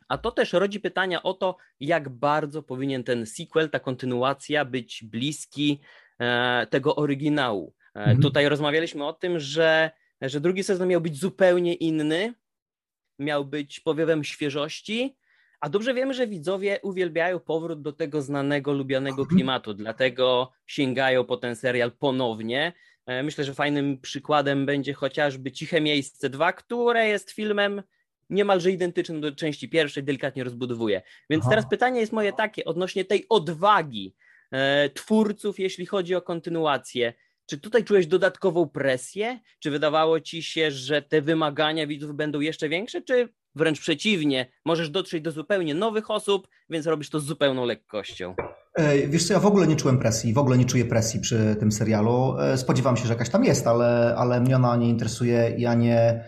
A 0.09 0.19
to 0.19 0.31
też 0.31 0.53
rodzi 0.53 0.81
pytania 0.81 1.23
o 1.23 1.35
to, 1.35 1.57
jak 1.81 2.09
bardzo 2.09 2.63
powinien 2.63 3.05
ten 3.05 3.27
sequel, 3.27 3.71
ta 3.71 3.81
kontynuacja 3.81 4.65
być 4.65 5.05
bliski 5.05 5.81
e, 6.19 6.67
tego 6.71 6.97
oryginału. 6.97 7.75
E, 7.95 8.01
Mhm. 8.01 8.21
Tutaj 8.21 8.49
rozmawialiśmy 8.49 9.07
o 9.07 9.13
tym, 9.13 9.41
że, 9.41 9.91
że 10.21 10.41
drugi 10.41 10.65
sezon 10.65 10.89
miał 10.89 11.01
być 11.01 11.21
zupełnie 11.21 11.75
inny, 11.75 12.35
miał 13.19 13.45
być 13.45 13.81
powiewem 13.81 14.25
świeżości, 14.25 15.17
a 15.65 15.69
dobrze 15.69 15.95
wiemy, 15.95 16.15
że 16.15 16.27
widzowie 16.27 16.79
uwielbiają 16.83 17.41
powrót 17.41 17.83
do 17.83 17.93
tego 17.93 18.23
znanego, 18.23 18.73
lubianego 18.73 19.27
klimatu, 19.27 19.75
dlatego 19.75 20.53
sięgają 20.67 21.25
po 21.25 21.37
ten 21.37 21.57
serial 21.57 21.93
ponownie. 21.93 22.73
E, 23.07 23.23
Myślę, 23.23 23.45
że 23.45 23.55
fajnym 23.55 24.01
przykładem 24.01 24.67
będzie 24.67 24.93
chociażby 24.93 25.53
Ciche 25.53 25.81
Miejsce 25.81 26.31
2, 26.31 26.53
które 26.53 27.09
jest 27.09 27.31
filmem 27.31 27.83
niemalże 28.31 28.71
identycznym 28.71 29.21
do 29.21 29.33
części 29.33 29.69
pierwszej, 29.69 30.05
delikatnie 30.05 30.45
rozbudowuje. 30.45 31.03
Więc 31.31 31.43
Aha. 31.43 31.51
teraz 31.51 31.69
pytanie 31.71 32.01
jest 32.01 32.13
moje 32.13 32.33
takie 32.33 32.65
odnośnie 32.65 33.05
tej 33.05 33.27
odwagi 33.29 34.15
e, 34.51 34.91
twórców, 34.91 35.59
jeśli 35.59 35.87
chodzi 35.87 36.15
o 36.15 36.23
kontynuację. 36.23 37.13
Czy 37.47 37.59
tutaj 37.59 37.85
czułeś 37.85 38.07
dodatkową 38.07 38.69
presję? 38.69 39.41
Czy 39.59 39.71
wydawało 39.71 40.21
ci 40.21 40.43
się, 40.43 40.71
że 40.71 41.03
te 41.03 41.23
wymagania 41.23 41.87
widzów 41.87 42.15
będą 42.15 42.41
jeszcze 42.41 42.69
większe? 42.69 43.03
Czy 43.03 43.29
wręcz 43.55 43.81
przeciwnie, 43.81 44.47
możesz 44.65 44.91
dotrzeć 44.91 45.23
do 45.23 45.33
zupełnie 45.33 45.75
nowych 45.75 46.11
osób, 46.11 46.49
więc 46.71 46.87
robisz 46.87 47.11
to 47.11 47.21
z 47.21 47.25
zupełną 47.25 47.65
lekkością? 47.65 48.35
Wiesz 49.09 49.27
co, 49.27 49.33
ja 49.33 49.41
w 49.41 49.47
ogóle 49.47 49.67
nie 49.67 49.77
czułem 49.77 49.99
presji, 49.99 50.33
w 50.33 50.39
ogóle 50.39 50.59
nie 50.59 50.65
czuję 50.65 50.85
presji 50.85 51.21
przy 51.21 51.57
tym 51.61 51.73
serialu. 51.73 52.39
E, 52.39 52.59
Spodziewam 52.59 52.97
się, 52.97 53.07
że 53.07 53.13
jakaś 53.13 53.31
tam 53.31 53.45
jest, 53.45 53.67
ale, 53.67 54.15
ale 54.19 54.41
mnie 54.41 54.57
ona 54.57 54.77
nie 54.77 54.89
interesuje. 54.89 55.55
Ja 55.59 55.75
nie 55.75 56.25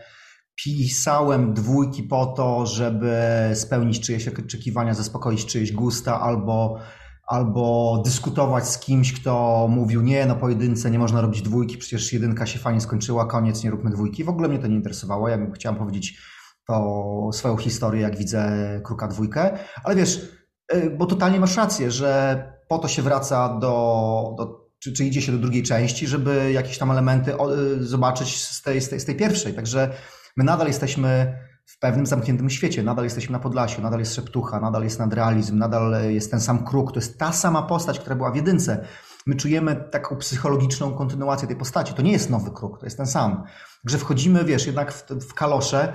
pisałem 0.65 1.55
dwójki 1.55 2.03
po 2.03 2.27
to, 2.27 2.67
żeby 2.67 3.17
spełnić 3.55 4.01
czyjeś 4.01 4.29
oczekiwania, 4.29 4.95
zaspokoić 4.95 5.47
czyjeś 5.47 5.73
gusta 5.73 6.21
albo, 6.21 6.79
albo 7.27 8.03
dyskutować 8.05 8.69
z 8.69 8.79
kimś, 8.79 9.13
kto 9.21 9.67
mówił 9.71 10.03
nie, 10.03 10.27
no 10.27 10.37
pojedynce 10.37 10.91
nie 10.91 10.99
można 10.99 11.21
robić 11.21 11.43
dwójki, 11.43 11.79
przecież 11.79 12.13
jedynka 12.13 12.47
się 12.47 12.59
fajnie 12.59 12.81
skończyła, 12.81 13.27
koniec, 13.27 13.65
nie 13.65 13.71
róbmy 13.71 13.91
dwójki. 13.91 14.25
W 14.25 14.29
ogóle 14.29 14.49
mnie 14.49 14.59
to 14.59 14.67
nie 14.67 14.77
interesowało. 14.77 15.29
Ja 15.29 15.39
bym 15.39 15.53
chciałem 15.53 15.79
powiedzieć 15.79 16.19
to 16.67 17.31
swoją 17.33 17.57
historię, 17.57 18.01
jak 18.01 18.17
widzę 18.17 18.51
Kruka 18.85 19.09
dwójkę, 19.09 19.59
ale 19.85 19.97
wiesz, 19.97 20.33
y, 20.75 20.91
bo 20.91 21.07
totalnie 21.07 21.41
masz 21.41 21.57
rację, 21.57 21.91
że 21.91 22.43
po 22.69 22.79
to 22.79 22.89
się 22.89 23.03
wraca 23.03 23.49
do, 23.49 24.35
do 24.39 24.67
czy, 24.79 24.93
czy 24.93 25.05
idzie 25.05 25.23
się 25.23 25.33
do 25.33 25.39
drugiej 25.39 25.63
części, 25.63 26.07
żeby 26.07 26.53
jakieś 26.53 26.79
tam 26.79 26.91
elementy 26.91 27.35
y, 27.79 27.85
zobaczyć 27.85 28.43
z 28.43 28.63
tej, 28.63 28.81
z, 28.81 28.89
tej, 28.89 29.01
z 29.01 29.05
tej 29.05 29.17
pierwszej. 29.17 29.55
Także 29.55 29.91
my 30.37 30.45
nadal 30.45 30.67
jesteśmy 30.67 31.39
w 31.67 31.79
pewnym 31.79 32.07
zamkniętym 32.07 32.51
świecie, 32.51 32.83
nadal 32.83 33.05
jesteśmy 33.05 33.33
na 33.33 33.39
Podlasiu, 33.39 33.83
nadal 33.83 33.99
jest 33.99 34.15
Szeptucha, 34.15 34.61
nadal 34.61 34.85
jest 34.85 34.99
nadrealizm, 34.99 35.59
nadal 35.59 36.13
jest 36.13 36.31
ten 36.31 36.41
sam 36.41 36.65
kruk, 36.65 36.93
to 36.93 36.99
jest 36.99 37.19
ta 37.19 37.33
sama 37.33 37.63
postać, 37.63 37.99
która 37.99 38.17
była 38.17 38.31
w 38.31 38.37
jedynce. 38.37 38.85
My 39.27 39.35
czujemy 39.35 39.77
taką 39.91 40.17
psychologiczną 40.17 40.95
kontynuację 40.95 41.49
tej 41.49 41.57
postaci. 41.57 41.95
To 41.95 42.03
nie 42.03 42.13
jest 42.13 42.31
nowy 42.31 42.51
kruk, 42.51 42.79
to 42.79 42.87
jest 42.87 42.97
ten 42.97 43.07
sam. 43.07 43.45
Także 43.83 43.99
wchodzimy, 43.99 44.45
wiesz, 44.45 44.67
jednak 44.67 44.93
w, 44.93 45.07
w 45.11 45.35
kalosze, 45.35 45.93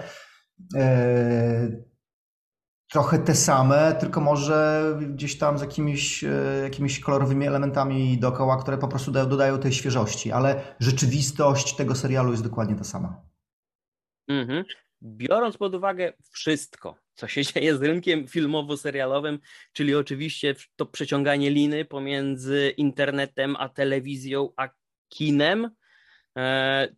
trochę 2.91 3.19
te 3.19 3.35
same, 3.35 3.95
tylko 3.99 4.21
może 4.21 4.83
gdzieś 5.01 5.37
tam 5.37 5.57
z 5.57 5.61
jakimiś, 5.61 6.23
e, 6.23 6.59
jakimiś 6.63 6.99
kolorowymi 6.99 7.47
elementami 7.47 8.17
dookoła, 8.17 8.57
które 8.57 8.77
po 8.77 8.87
prostu 8.87 9.11
dają, 9.11 9.29
dodają 9.29 9.59
tej 9.59 9.73
świeżości, 9.73 10.31
ale 10.31 10.75
rzeczywistość 10.79 11.75
tego 11.75 11.95
serialu 11.95 12.31
jest 12.31 12.43
dokładnie 12.43 12.75
ta 12.75 12.83
sama. 12.83 13.21
Mhm. 14.27 14.63
Biorąc 15.03 15.57
pod 15.57 15.75
uwagę 15.75 16.13
wszystko, 16.31 16.95
co 17.13 17.27
się 17.27 17.43
dzieje 17.53 17.77
z 17.77 17.81
rynkiem 17.81 18.27
filmowo-serialowym, 18.27 19.39
czyli 19.73 19.95
oczywiście 19.95 20.55
to 20.75 20.85
przeciąganie 20.85 21.49
liny 21.49 21.85
pomiędzy 21.85 22.73
internetem 22.77 23.55
a 23.55 23.69
telewizją, 23.69 24.49
a 24.57 24.69
kinem, 25.09 25.65
e, 25.65 25.71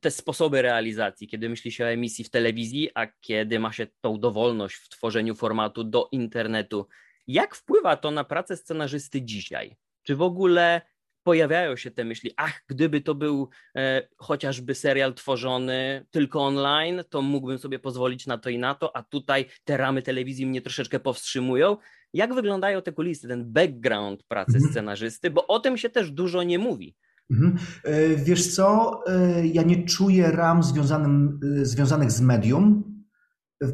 te 0.01 0.11
sposoby 0.11 0.61
realizacji, 0.61 1.27
kiedy 1.27 1.49
myśli 1.49 1.71
się 1.71 1.85
o 1.85 1.89
emisji 1.89 2.25
w 2.25 2.29
telewizji, 2.29 2.89
a 2.95 3.07
kiedy 3.21 3.59
ma 3.59 3.71
się 3.71 3.87
tą 4.01 4.19
dowolność 4.19 4.75
w 4.75 4.89
tworzeniu 4.89 5.35
formatu 5.35 5.83
do 5.83 6.09
internetu. 6.11 6.87
Jak 7.27 7.55
wpływa 7.55 7.97
to 7.97 8.11
na 8.11 8.23
pracę 8.23 8.57
scenarzysty 8.57 9.21
dzisiaj? 9.21 9.77
Czy 10.03 10.15
w 10.15 10.21
ogóle 10.21 10.81
pojawiają 11.23 11.75
się 11.75 11.91
te 11.91 12.03
myśli, 12.03 12.31
ach, 12.37 12.63
gdyby 12.67 13.01
to 13.01 13.15
był 13.15 13.49
e, 13.77 14.07
chociażby 14.17 14.75
serial 14.75 15.13
tworzony 15.13 16.05
tylko 16.11 16.45
online, 16.45 17.03
to 17.09 17.21
mógłbym 17.21 17.57
sobie 17.57 17.79
pozwolić 17.79 18.27
na 18.27 18.37
to 18.37 18.49
i 18.49 18.57
na 18.57 18.75
to, 18.75 18.95
a 18.95 19.03
tutaj 19.03 19.45
te 19.63 19.77
ramy 19.77 20.01
telewizji 20.01 20.45
mnie 20.45 20.61
troszeczkę 20.61 20.99
powstrzymują. 20.99 21.77
Jak 22.13 22.33
wyglądają 22.33 22.81
te 22.81 22.91
kulisy, 22.91 23.27
ten 23.27 23.53
background 23.53 24.23
pracy 24.23 24.55
Mhm. 24.55 24.71
scenarzysty, 24.71 25.29
bo 25.29 25.47
o 25.47 25.59
tym 25.59 25.77
się 25.77 25.89
też 25.89 26.11
dużo 26.11 26.43
nie 26.43 26.59
mówi. 26.59 26.95
Mhm. 27.33 27.57
E, 27.83 28.15
Wiesz 28.15 28.55
co, 28.55 28.99
e, 29.07 29.47
ja 29.47 29.63
nie 29.63 29.83
czuję 29.85 30.31
ram 30.31 30.63
związanym, 30.63 31.39
e, 31.61 31.65
związanych 31.65 32.11
z 32.11 32.21
medium. 32.21 32.83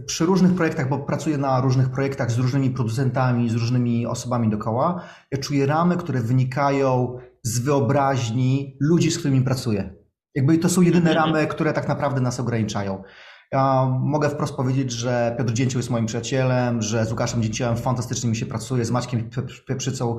Przy 0.05 0.25
różnych 0.25 0.53
projektach, 0.53 0.89
bo 0.89 0.99
pracuję 0.99 1.37
na 1.37 1.61
różnych 1.61 1.89
projektach 1.89 2.31
z 2.31 2.37
różnymi 2.37 2.69
producentami, 2.69 3.49
z 3.49 3.53
różnymi 3.53 4.05
osobami 4.05 4.49
dookoła, 4.49 5.01
ja 5.31 5.37
czuję 5.37 5.65
ramy, 5.65 5.97
które 5.97 6.21
wynikają 6.21 7.17
z 7.43 7.59
wyobraźni 7.59 8.77
ludzi, 8.81 9.11
z 9.11 9.17
którymi 9.19 9.41
pracuję. 9.41 9.93
Jakby 10.35 10.57
to 10.57 10.69
są 10.69 10.81
jedyne 10.81 11.09
Mhm. 11.11 11.25
ramy, 11.27 11.47
które 11.47 11.73
tak 11.73 11.87
naprawdę 11.87 12.21
nas 12.21 12.39
ograniczają. 12.39 13.03
Ja 13.51 13.85
mogę 14.01 14.29
wprost 14.29 14.55
powiedzieć, 14.55 14.91
że 14.91 15.35
Piotr 15.37 15.53
Dzięcioł 15.53 15.79
jest 15.79 15.89
moim 15.89 16.05
przyjacielem, 16.05 16.81
że 16.81 17.05
z 17.05 17.11
Łukaszem 17.11 17.43
Dzięciołem 17.43 17.77
fantastycznie 17.77 18.29
mi 18.29 18.35
się 18.35 18.45
pracuje, 18.45 18.85
z 18.85 18.91
Maćkiem 18.91 19.29
Pie- 19.29 19.63
Pieprzycą 19.67 20.17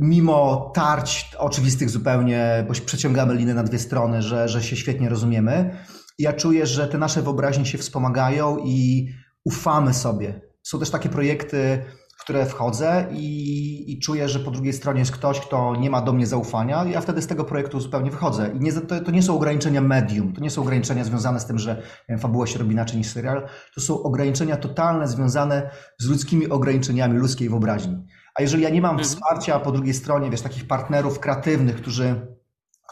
mimo 0.00 0.72
tarć 0.74 1.30
oczywistych 1.38 1.90
zupełnie, 1.90 2.64
bo 2.68 2.74
przeciągamy 2.86 3.34
liny 3.34 3.54
na 3.54 3.62
dwie 3.62 3.78
strony, 3.78 4.22
że, 4.22 4.48
że 4.48 4.62
się 4.62 4.76
świetnie 4.76 5.08
rozumiemy. 5.08 5.76
Ja 6.18 6.32
czuję, 6.32 6.66
że 6.66 6.88
te 6.88 6.98
nasze 6.98 7.22
wyobraźnie 7.22 7.66
się 7.66 7.78
wspomagają 7.78 8.58
i 8.58 9.08
ufamy 9.44 9.94
sobie. 9.94 10.40
Są 10.62 10.78
też 10.78 10.90
takie 10.90 11.08
projekty, 11.08 11.84
w 12.18 12.24
które 12.24 12.46
wchodzę 12.46 13.06
i, 13.12 13.92
i 13.92 13.98
czuję, 13.98 14.28
że 14.28 14.40
po 14.40 14.50
drugiej 14.50 14.72
stronie 14.72 14.98
jest 14.98 15.12
ktoś, 15.12 15.40
kto 15.40 15.76
nie 15.76 15.90
ma 15.90 16.02
do 16.02 16.12
mnie 16.12 16.26
zaufania. 16.26 16.84
Ja 16.84 17.00
wtedy 17.00 17.22
z 17.22 17.26
tego 17.26 17.44
projektu 17.44 17.80
zupełnie 17.80 18.10
wychodzę. 18.10 18.50
I 18.54 18.60
nie, 18.60 18.72
to, 18.72 19.00
to 19.00 19.10
nie 19.10 19.22
są 19.22 19.36
ograniczenia 19.36 19.80
medium, 19.80 20.32
to 20.32 20.40
nie 20.40 20.50
są 20.50 20.62
ograniczenia 20.62 21.04
związane 21.04 21.40
z 21.40 21.46
tym, 21.46 21.58
że 21.58 21.82
wiem, 22.08 22.18
fabuła 22.18 22.46
się 22.46 22.58
robi 22.58 22.72
inaczej 22.72 22.98
niż 22.98 23.06
serial. 23.06 23.46
To 23.74 23.80
są 23.80 24.02
ograniczenia 24.02 24.56
totalne 24.56 25.08
związane 25.08 25.70
z 25.98 26.08
ludzkimi 26.08 26.48
ograniczeniami 26.48 27.18
ludzkiej 27.18 27.48
wyobraźni. 27.48 28.06
A 28.34 28.42
jeżeli 28.42 28.62
ja 28.62 28.70
nie 28.70 28.80
mam 28.80 28.90
Mhm. 28.90 29.08
wsparcia 29.08 29.60
po 29.60 29.72
drugiej 29.72 29.94
stronie, 29.94 30.30
wiesz, 30.30 30.40
takich 30.40 30.66
partnerów 30.66 31.20
kreatywnych, 31.20 31.76
którzy, 31.76 32.26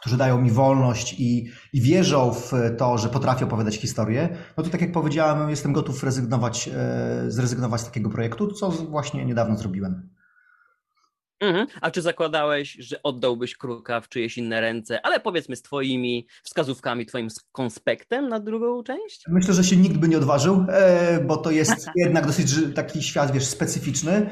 którzy 0.01 0.17
dają 0.17 0.41
mi 0.41 0.51
wolność 0.51 1.15
i, 1.19 1.51
i 1.73 1.81
wierzą 1.81 2.35
w 2.35 2.53
to, 2.79 2.99
że 2.99 3.09
potrafię 3.09 3.45
opowiadać 3.45 3.77
historię, 3.77 4.29
no 4.57 4.63
to 4.65 4.71
tak 4.71 4.81
jak 4.81 4.93
powiedziałem, 4.93 5.51
jestem 5.51 5.73
gotów 5.73 6.05
rezygnować, 6.05 6.69
e, 6.69 7.25
zrezygnować 7.29 7.81
z 7.81 7.85
takiego 7.85 8.11
projektu, 8.11 8.53
co 8.53 8.71
właśnie 8.71 9.25
niedawno 9.25 9.57
zrobiłem. 9.57 10.09
Mhm. 11.41 11.67
A 11.81 11.91
czy 11.91 12.03
zakładałeś, 12.03 12.77
że 12.79 13.03
oddałbyś 13.03 13.57
kruka 13.57 14.01
w 14.01 14.09
czyjeś 14.09 14.39
inne 14.39 14.61
ręce, 14.61 15.07
ale 15.07 15.21
powiedzmy 15.21 15.57
z 15.57 15.63
twoimi 15.63 16.27
wskazówkami, 16.43 17.07
twoim 17.07 17.29
konspektem 17.53 18.29
na 18.29 18.41
drugą 18.41 18.83
część? 18.83 19.25
Myślę, 19.29 19.55
że 19.55 19.65
się 19.65 19.77
nikt 19.77 19.97
by 19.97 20.09
nie 20.09 20.17
odważył, 20.17 20.65
e, 20.69 21.21
bo 21.21 21.37
to 21.37 21.51
jest 21.51 21.87
jednak 22.05 22.27
dosyć 22.27 22.55
taki 22.75 23.03
świat, 23.03 23.33
wiesz, 23.33 23.45
specyficzny. 23.47 24.31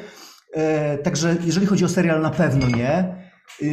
E, 0.55 0.99
Także 0.99 1.37
jeżeli 1.45 1.67
chodzi 1.67 1.85
o 1.85 1.89
serial, 1.89 2.21
na 2.21 2.31
pewno 2.31 2.69
nie. 2.69 2.93
E, 2.93 3.67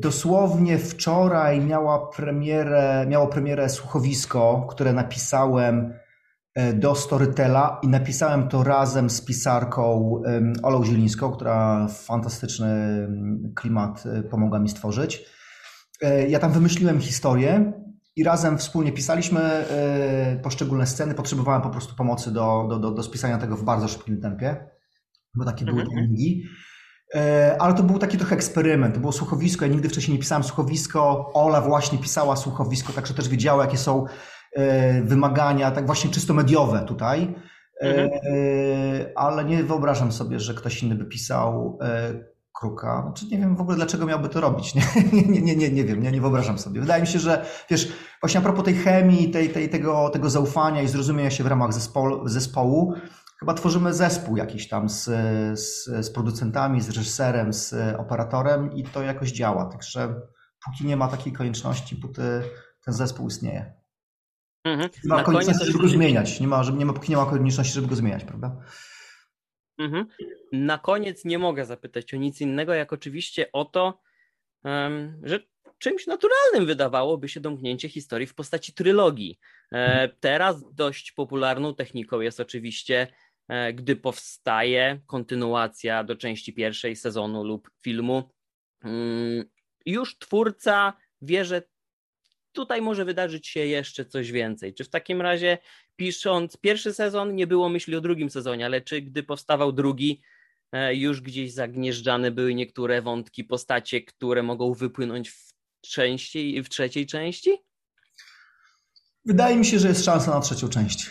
Dosłownie 0.00 0.78
wczoraj 0.78 1.60
miała 1.60 2.06
premierę, 2.06 3.06
miało 3.08 3.26
premierę 3.26 3.68
słuchowisko, 3.68 4.66
które 4.70 4.92
napisałem 4.92 5.94
e, 6.54 6.72
do 6.72 6.94
Storytela 6.94 7.80
i 7.82 7.88
napisałem 7.88 8.48
to 8.48 8.64
razem 8.64 9.10
z 9.10 9.24
pisarką 9.24 10.12
Olą 10.62 10.84
Zielińską, 10.84 11.32
która 11.32 11.88
fantastyczny 11.88 12.68
klimat 13.54 14.04
pomogła 14.30 14.58
mi 14.58 14.68
stworzyć. 14.68 15.36
Ja 16.28 16.38
tam 16.38 16.52
wymyśliłem 16.52 17.00
historię 17.00 17.72
i 18.16 18.24
razem 18.24 18.58
wspólnie 18.58 18.92
pisaliśmy 18.92 19.64
poszczególne 20.42 20.86
sceny. 20.86 21.14
Potrzebowałem 21.14 21.62
po 21.62 21.70
prostu 21.70 21.94
pomocy 21.94 22.32
do, 22.32 22.66
do, 22.68 22.78
do, 22.78 22.90
do 22.90 23.02
spisania 23.02 23.38
tego 23.38 23.56
w 23.56 23.62
bardzo 23.62 23.88
szybkim 23.88 24.20
tempie, 24.20 24.66
bo 25.36 25.44
takie 25.44 25.64
były 25.64 25.80
Mhm. 25.82 25.96
timingi. 25.98 26.42
E, 27.14 27.56
Ale 27.60 27.74
to 27.74 27.82
był 27.82 27.98
taki 27.98 28.18
trochę 28.18 28.34
eksperyment. 28.34 28.94
To 28.94 29.00
było 29.00 29.12
słuchowisko. 29.12 29.64
Ja 29.64 29.70
nigdy 29.72 29.88
wcześniej 29.88 30.14
nie 30.14 30.20
pisałem 30.20 30.44
słuchowisko. 30.44 31.30
Ola 31.34 31.60
właśnie 31.60 31.98
pisała 31.98 32.36
słuchowisko, 32.36 32.92
także 32.92 33.14
też 33.14 33.28
wiedziała, 33.28 33.64
jakie 33.64 33.78
są 33.78 34.04
e, 34.56 35.02
wymagania, 35.02 35.70
tak 35.70 35.86
właśnie 35.86 36.10
czysto 36.10 36.34
mediowe 36.34 36.84
tutaj. 36.86 37.34
E, 37.82 38.04
Mhm. 38.04 38.10
Ale 39.16 39.44
nie 39.44 39.62
wyobrażam 39.64 40.12
sobie, 40.12 40.40
że 40.40 40.54
ktoś 40.54 40.82
inny 40.82 40.94
by 40.94 41.04
pisał 41.04 41.78
kruka. 42.60 43.02
Znaczy 43.02 43.26
nie 43.26 43.38
wiem 43.38 43.56
w 43.56 43.60
ogóle, 43.60 43.76
dlaczego 43.76 44.06
miałby 44.06 44.28
to 44.28 44.40
robić. 44.40 44.74
Nie, 44.74 44.82
nie, 45.22 45.40
nie, 45.42 45.56
nie, 45.56 45.70
nie 45.70 45.84
wiem, 45.84 46.02
nie, 46.02 46.12
nie 46.12 46.20
wyobrażam 46.20 46.58
sobie. 46.58 46.80
Wydaje 46.80 47.00
mi 47.02 47.06
się, 47.08 47.18
że 47.18 47.44
wiesz, 47.70 47.92
właśnie 48.22 48.40
a 48.40 48.42
propos 48.42 48.64
tej 48.64 48.74
chemii, 48.74 49.30
tej, 49.30 49.48
tej, 49.50 49.68
tego, 49.68 50.08
tego 50.08 50.30
zaufania 50.30 50.82
i 50.82 50.88
zrozumienia 50.88 51.30
się 51.30 51.44
w 51.44 51.46
ramach 51.46 51.72
zespołu, 51.72 52.28
zespołu 52.28 52.94
chyba 53.40 53.54
tworzymy 53.54 53.94
zespół 53.94 54.36
jakiś 54.36 54.68
tam 54.68 54.88
z, 54.88 55.04
z, 55.60 55.84
z 56.06 56.10
producentami, 56.10 56.80
z 56.80 56.88
reżyserem, 56.88 57.52
z 57.52 57.96
operatorem 57.98 58.72
i 58.72 58.84
to 58.84 59.02
jakoś 59.02 59.32
działa. 59.32 59.64
Także 59.64 60.20
póki 60.64 60.86
nie 60.86 60.96
ma 60.96 61.08
takiej 61.08 61.32
konieczności, 61.32 61.96
póki 61.96 62.20
ten 62.84 62.94
zespół 62.94 63.28
istnieje. 63.28 63.74
Mhm. 64.64 64.90
Nie 65.04 65.08
ma 65.08 65.16
Na 65.16 65.22
konieczności, 65.22 65.58
koniec, 65.58 65.72
żeby 65.72 65.84
go 65.84 65.88
zmieniać. 65.88 66.40
Nie 66.40 66.48
ma, 66.48 66.62
żeby, 66.62 66.78
nie 66.78 66.86
ma, 66.86 66.92
póki 66.92 67.10
nie 67.10 67.16
ma 67.16 67.26
konieczności, 67.26 67.72
żeby 67.72 67.86
go 67.86 67.96
zmieniać, 67.96 68.24
prawda? 68.24 68.56
mhm. 69.78 70.06
Na 70.52 70.78
koniec 70.78 71.24
nie 71.24 71.38
mogę 71.38 71.64
zapytać 71.64 72.14
o 72.14 72.16
nic 72.16 72.40
innego, 72.40 72.74
jak 72.74 72.92
oczywiście 72.92 73.52
o 73.52 73.64
to, 73.64 74.00
że 75.22 75.40
czymś 75.78 76.06
naturalnym 76.06 76.66
wydawałoby 76.66 77.28
się 77.28 77.40
domknięcie 77.40 77.88
historii 77.88 78.26
w 78.26 78.34
postaci 78.34 78.72
trylogii. 78.72 79.38
E, 79.72 80.08
teraz 80.08 80.74
dość 80.74 81.12
popularną 81.12 81.74
techniką 81.74 82.20
jest 82.20 82.40
oczywiście, 82.40 83.06
gdy 83.74 83.96
powstaje 83.96 85.00
kontynuacja 85.06 86.04
do 86.04 86.16
części 86.16 86.52
pierwszej 86.52 86.96
sezonu 86.96 87.44
lub 87.44 87.70
filmu, 87.82 88.30
mm, 88.84 89.44
już 89.86 90.18
twórca 90.18 90.92
wie, 91.22 91.44
że 91.44 91.62
tutaj 92.52 92.82
może 92.82 93.04
wydarzyć 93.04 93.48
się 93.48 93.60
jeszcze 93.60 94.04
coś 94.04 94.32
więcej. 94.32 94.74
Czy 94.74 94.84
w 94.84 94.88
takim 94.88 95.20
razie, 95.20 95.58
pisząc 95.96 96.56
pierwszy 96.56 96.94
sezon, 96.94 97.34
nie 97.34 97.46
było 97.46 97.68
myśli 97.68 97.96
o 97.96 98.00
drugim 98.00 98.30
sezonie, 98.30 98.66
ale 98.66 98.80
czy 98.80 99.02
gdy 99.02 99.22
powstawał 99.22 99.72
drugi, 99.72 100.20
e, 100.72 100.94
już 100.94 101.20
gdzieś 101.20 101.52
zagnieżdżane 101.52 102.30
były 102.30 102.54
niektóre 102.54 103.02
wątki, 103.02 103.44
postacie, 103.44 104.00
które 104.02 104.42
mogą 104.42 104.74
wypłynąć 104.74 105.30
w, 105.30 105.52
części, 105.80 106.62
w 106.62 106.68
trzeciej 106.68 107.06
części? 107.06 107.50
Wydaje 109.24 109.56
mi 109.56 109.64
się, 109.64 109.78
że 109.78 109.88
jest 109.88 110.04
szansa 110.04 110.34
na 110.34 110.40
trzecią 110.40 110.68
część. 110.68 111.10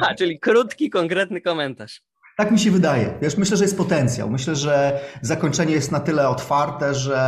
A, 0.00 0.14
czyli 0.14 0.40
krótki, 0.40 0.90
konkretny 0.90 1.40
komentarz. 1.40 2.02
Tak 2.36 2.50
mi 2.50 2.58
się 2.58 2.70
wydaje. 2.70 3.18
Wiesz, 3.22 3.36
myślę, 3.36 3.56
że 3.56 3.64
jest 3.64 3.76
potencjał. 3.76 4.30
Myślę, 4.30 4.56
że 4.56 5.00
zakończenie 5.22 5.72
jest 5.72 5.92
na 5.92 6.00
tyle 6.00 6.28
otwarte, 6.28 6.94
że, 6.94 7.18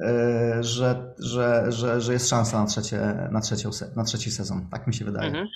e, 0.00 0.58
że, 0.60 1.14
że, 1.18 1.72
że, 1.72 2.00
że 2.00 2.12
jest 2.12 2.28
szansa 2.28 2.60
na, 2.60 2.66
trzecie, 2.66 2.98
na, 3.30 3.40
trzecią, 3.40 3.70
na 3.96 4.04
trzeci 4.04 4.30
sezon. 4.30 4.68
Tak 4.70 4.86
mi 4.86 4.94
się 4.94 5.04
wydaje. 5.04 5.28
Mhm. 5.28 5.46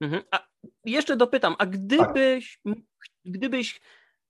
Mhm. 0.00 0.22
A 0.30 0.46
jeszcze 0.84 1.16
dopytam, 1.16 1.54
a 1.58 1.66
gdybyś, 1.66 2.60
gdybyś 3.24 3.80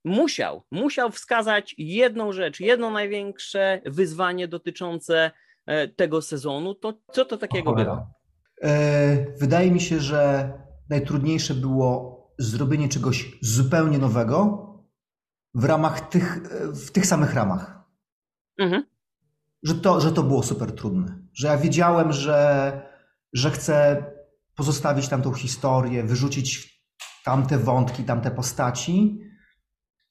musiał, 0.05 0.63
musiał 0.71 1.11
wskazać 1.11 1.75
jedną 1.77 2.31
rzecz, 2.31 2.59
jedno 2.59 2.91
największe 2.91 3.81
wyzwanie 3.85 4.47
dotyczące 4.47 5.31
e, 5.65 5.87
tego 5.87 6.21
sezonu, 6.21 6.75
to 6.75 6.93
co 7.11 7.25
to 7.25 7.37
takiego 7.37 7.73
było? 7.73 8.16
E, 8.63 9.37
Wydaje 9.39 9.71
mi 9.71 9.81
się, 9.81 9.99
że 9.99 10.51
najtrudniejsze 10.89 11.53
było 11.53 12.17
zrobienie 12.39 12.89
czegoś 12.89 13.37
zupełnie 13.41 13.97
nowego 13.97 14.63
w 15.53 15.65
ramach 15.65 16.09
tych, 16.09 16.41
w 16.85 16.91
tych 16.91 17.05
samych 17.05 17.33
ramach. 17.33 17.79
Mhm. 18.59 18.83
Że 19.63 19.75
to, 19.75 20.01
że 20.01 20.11
to 20.11 20.23
było 20.23 20.43
super 20.43 20.75
trudne. 20.75 21.19
Że 21.33 21.47
ja 21.47 21.57
wiedziałem, 21.57 22.11
że, 22.11 22.71
że 23.33 23.51
chcę 23.51 24.03
pozostawić 24.55 25.07
tamtą 25.07 25.33
historię, 25.33 26.03
wyrzucić 26.03 26.77
tamte 27.25 27.57
wątki, 27.57 28.03
tamte 28.03 28.31
postaci, 28.31 29.21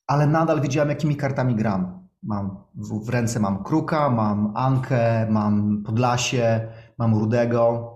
ale 0.07 0.27
nadal 0.27 0.61
wiedziałem, 0.61 0.89
jakimi 0.89 1.17
kartami 1.17 1.55
gram. 1.55 2.09
Mam 2.23 2.65
w, 2.75 3.07
w 3.07 3.09
ręce 3.09 3.41
mam 3.41 3.65
Kruka, 3.65 4.11
mam 4.11 4.53
Ankę, 4.57 5.27
mam 5.31 5.83
Podlasie, 5.83 6.73
mam 6.99 7.15
Rudego. 7.15 7.93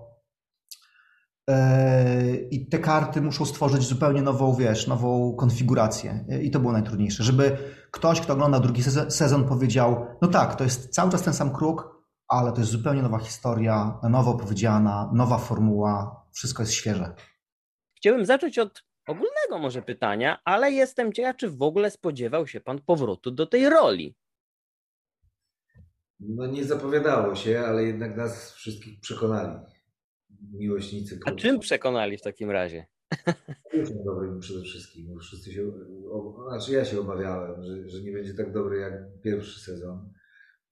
I 2.51 2.67
te 2.67 2.79
karty 2.79 3.21
muszą 3.21 3.45
stworzyć 3.45 3.83
zupełnie 3.83 4.23
nową, 4.23 4.55
wiesz, 4.55 4.87
nową 4.87 5.35
konfigurację. 5.39 6.25
I 6.43 6.51
to 6.51 6.61
było 6.61 6.73
najtrudniejsze, 6.73 7.23
żeby 7.25 7.59
ktoś, 7.91 8.21
kto 8.21 8.33
ogląda 8.33 8.61
drugi 8.61 8.83
sezon, 8.83 9.11
sezon 9.11 9.45
powiedział, 9.45 10.07
no 10.23 10.29
tak, 10.29 10.57
to 10.57 10.65
jest 10.65 10.89
cały 10.89 11.11
czas 11.11 11.23
ten 11.23 11.35
sam 11.35 11.55
kruk, 11.55 12.05
ale 12.29 12.53
to 12.53 12.59
jest 12.59 12.71
zupełnie 12.71 13.03
nowa 13.03 13.19
historia, 13.19 13.99
na 14.03 14.09
nowo 14.09 14.31
opowiedziana, 14.31 15.11
nowa 15.15 15.39
formuła, 15.39 16.25
wszystko 16.33 16.63
jest 16.63 16.73
świeże. 16.73 17.15
Chciałbym 17.97 18.27
zacząć 18.27 18.59
od 18.59 18.85
ogólnego 19.07 19.59
może 19.59 19.83
pytania, 19.83 20.41
ale 20.45 20.73
jestem 20.73 21.13
ciekaw, 21.13 21.37
czy 21.37 21.51
w 21.51 21.63
ogóle 21.63 21.91
spodziewał 21.91 22.47
się 22.47 22.61
pan 22.61 22.81
powrotu 22.81 23.31
do 23.31 23.47
tej 23.47 23.69
roli. 23.69 24.15
No 26.21 26.47
nie 26.47 26.65
zapowiadało 26.65 27.35
się, 27.35 27.61
ale 27.61 27.85
jednak 27.85 28.17
nas 28.17 28.53
wszystkich 28.53 29.01
przekonali. 29.01 29.59
Miłośnicy 30.53 31.19
A 31.27 31.33
czym 31.33 31.59
przekonali 31.59 32.19
w 32.19 32.23
takim 32.23 32.51
razie? 32.51 32.87
Kluczem 33.71 34.05
dobrym 34.05 34.41
przede 34.41 34.63
wszystkim. 34.63 35.19
Wszyscy 35.21 35.53
się, 35.53 35.73
znaczy 36.49 36.73
ja 36.73 36.85
się 36.85 37.01
obawiałem, 37.01 37.63
że, 37.63 37.89
że 37.89 38.03
nie 38.03 38.13
będzie 38.13 38.35
tak 38.35 38.53
dobry 38.53 38.79
jak 38.79 38.93
pierwszy 39.23 39.61
sezon. 39.61 40.13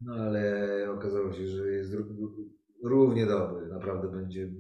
No 0.01 0.15
ale 0.15 0.91
okazało 0.91 1.33
się, 1.33 1.49
że 1.49 1.71
jest 1.71 1.95
ró- 1.95 2.45
równie 2.85 3.27
dobry. 3.27 3.67
Naprawdę 3.67 4.09
będzie. 4.09 4.51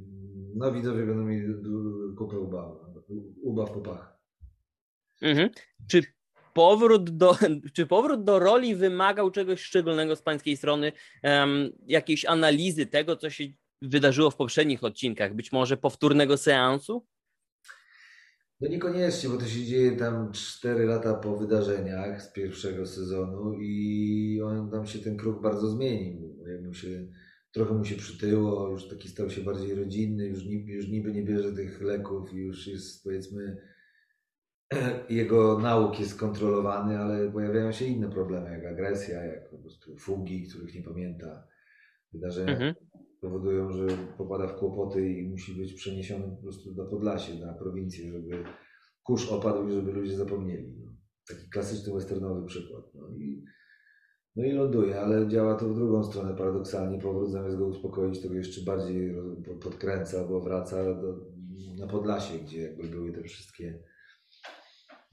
No 0.54 0.72
widzowie 0.72 1.06
będą 1.06 1.24
mieli 1.24 1.54
kupę 2.18 2.38
ubaw, 2.38 2.76
ubaw 3.42 3.70
po 3.70 3.80
pach. 3.80 4.18
Mhm. 5.22 5.50
Czy 5.88 6.02
powrót 6.54 7.10
do, 7.10 7.36
czy 7.74 7.86
powrót 7.86 8.24
do 8.24 8.38
roli 8.38 8.74
wymagał 8.74 9.30
czegoś 9.30 9.60
szczególnego 9.60 10.16
z 10.16 10.22
pańskiej 10.22 10.56
strony, 10.56 10.92
em, 11.22 11.72
jakiejś 11.86 12.24
analizy 12.24 12.86
tego, 12.86 13.16
co 13.16 13.30
się 13.30 13.44
wydarzyło 13.82 14.30
w 14.30 14.36
poprzednich 14.36 14.84
odcinkach, 14.84 15.34
być 15.34 15.52
może 15.52 15.76
powtórnego 15.76 16.36
seansu? 16.36 17.06
No 18.60 18.68
niekoniecznie, 18.68 19.30
bo 19.30 19.36
to 19.36 19.46
się 19.46 19.64
dzieje 19.64 19.96
tam 19.96 20.32
4 20.32 20.84
lata 20.84 21.14
po 21.14 21.36
wydarzeniach 21.36 22.22
z 22.22 22.32
pierwszego 22.32 22.86
sezonu 22.86 23.52
i 23.60 24.40
on 24.44 24.70
tam 24.70 24.86
się 24.86 24.98
ten 24.98 25.16
kruk 25.16 25.42
bardzo 25.42 25.68
zmienił. 25.68 26.44
Jakby 26.46 26.74
się, 26.74 27.06
trochę 27.52 27.74
mu 27.74 27.84
się 27.84 27.96
przytyło, 27.96 28.70
już 28.70 28.88
taki 28.88 29.08
stał 29.08 29.30
się 29.30 29.40
bardziej 29.40 29.74
rodzinny, 29.74 30.26
już 30.26 30.44
niby, 30.44 30.72
już 30.72 30.88
niby 30.88 31.12
nie 31.12 31.22
bierze 31.22 31.52
tych 31.52 31.82
leków, 31.82 32.32
już 32.32 32.66
jest 32.66 33.04
powiedzmy 33.04 33.56
jego 35.10 35.58
nauk 35.58 36.00
jest 36.00 36.18
kontrolowany, 36.18 36.98
ale 36.98 37.32
pojawiają 37.32 37.72
się 37.72 37.84
inne 37.84 38.10
problemy, 38.10 38.50
jak 38.50 38.64
agresja, 38.66 39.24
jak 39.24 39.50
po 39.50 39.58
prostu 39.58 39.96
fugi, 39.96 40.48
których 40.48 40.74
nie 40.74 40.82
pamięta. 40.82 41.46
Wydarzenia 42.12 42.52
Mhm. 42.52 42.74
Powodują, 43.20 43.72
że 43.72 43.86
popada 44.18 44.46
w 44.46 44.56
kłopoty 44.56 45.12
i 45.12 45.28
musi 45.28 45.54
być 45.54 45.74
przeniesiony 45.74 46.36
po 46.36 46.42
prostu 46.42 46.74
do 46.74 46.84
Podlasie, 46.84 47.34
na 47.34 47.54
prowincję, 47.54 48.12
żeby 48.12 48.44
kurz 49.02 49.32
opadł 49.32 49.68
i 49.68 49.72
żeby 49.72 49.92
ludzie 49.92 50.16
zapomnieli. 50.16 50.76
No. 50.80 50.92
Taki 51.28 51.50
klasyczny 51.50 51.92
westernowy 51.92 52.46
przykład. 52.46 52.84
No 52.94 53.08
i, 53.08 53.44
no 54.36 54.44
i 54.44 54.52
ląduje, 54.52 55.00
ale 55.00 55.28
działa 55.28 55.54
to 55.54 55.68
w 55.68 55.74
drugą 55.74 56.04
stronę 56.04 56.36
paradoksalnie. 56.36 56.98
Powrót 56.98 57.30
zamiast 57.30 57.56
go 57.56 57.66
uspokoić, 57.66 58.22
to 58.22 58.28
go 58.28 58.34
jeszcze 58.34 58.60
bardziej 58.60 59.14
podkręca, 59.62 60.24
bo 60.24 60.40
wraca 60.40 60.94
do, 60.94 61.38
na 61.78 61.86
Podlasie, 61.86 62.38
gdzie 62.38 62.62
jakby 62.62 62.88
były 62.88 63.12
te 63.12 63.22
wszystkie 63.22 63.82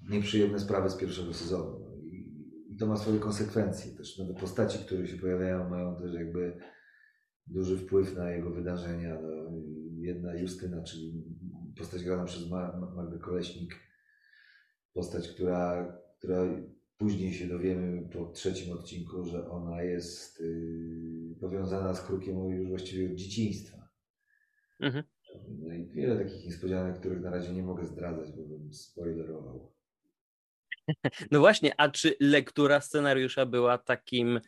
nieprzyjemne 0.10 0.60
sprawy 0.60 0.90
z 0.90 0.96
pierwszego 0.96 1.34
sezonu. 1.34 1.80
No 1.80 1.96
I, 1.96 2.32
I 2.70 2.78
to 2.78 2.88
ma 2.88 2.98
swoje 2.98 3.20
konsekwencje. 3.20 3.92
Też 3.92 4.18
nowe 4.18 4.34
postaci, 4.34 4.80
które 4.80 5.08
się 5.08 5.18
pojawiają, 5.18 5.70
mają 5.70 5.96
też 5.96 6.14
jakby 6.14 6.58
duży 7.48 7.78
wpływ 7.78 8.18
na 8.18 8.32
jego 8.32 8.50
wydarzenia. 8.50 9.22
No, 9.22 9.52
jedna 9.98 10.36
Justyna, 10.36 10.84
czyli 10.84 11.24
postać 11.78 12.04
grana 12.04 12.26
przez 12.26 12.50
Ma- 12.50 12.78
Ma- 12.78 12.96
Magdę 12.96 13.20
Koleśnik, 13.20 13.76
postać, 14.94 15.28
która, 15.28 15.94
która 16.18 16.42
później 16.98 17.34
się 17.34 17.48
dowiemy 17.48 18.10
po 18.10 18.26
trzecim 18.26 18.74
odcinku, 18.74 19.26
że 19.26 19.50
ona 19.50 19.84
jest 19.84 20.40
yy, 20.40 21.36
powiązana 21.42 21.94
z 21.94 22.02
Krukiem 22.02 22.50
już 22.50 22.70
właściwie 22.70 23.12
od 23.12 23.16
dzieciństwa. 23.16 23.90
Mhm. 24.80 25.04
No 25.60 25.74
i 25.74 25.86
wiele 25.86 26.26
takich 26.26 26.46
niespodzianek, 26.46 27.00
których 27.00 27.22
na 27.22 27.30
razie 27.30 27.54
nie 27.54 27.64
mogę 27.64 27.86
zdradzać, 27.86 28.32
bo 28.32 28.44
bym 28.44 28.74
spoilerował. 28.74 29.76
No 31.32 31.40
właśnie, 31.40 31.74
a 31.78 31.90
czy 31.90 32.16
lektura 32.20 32.82
scenariusza 32.82 33.46
była 33.46 33.78
takim 33.78 34.40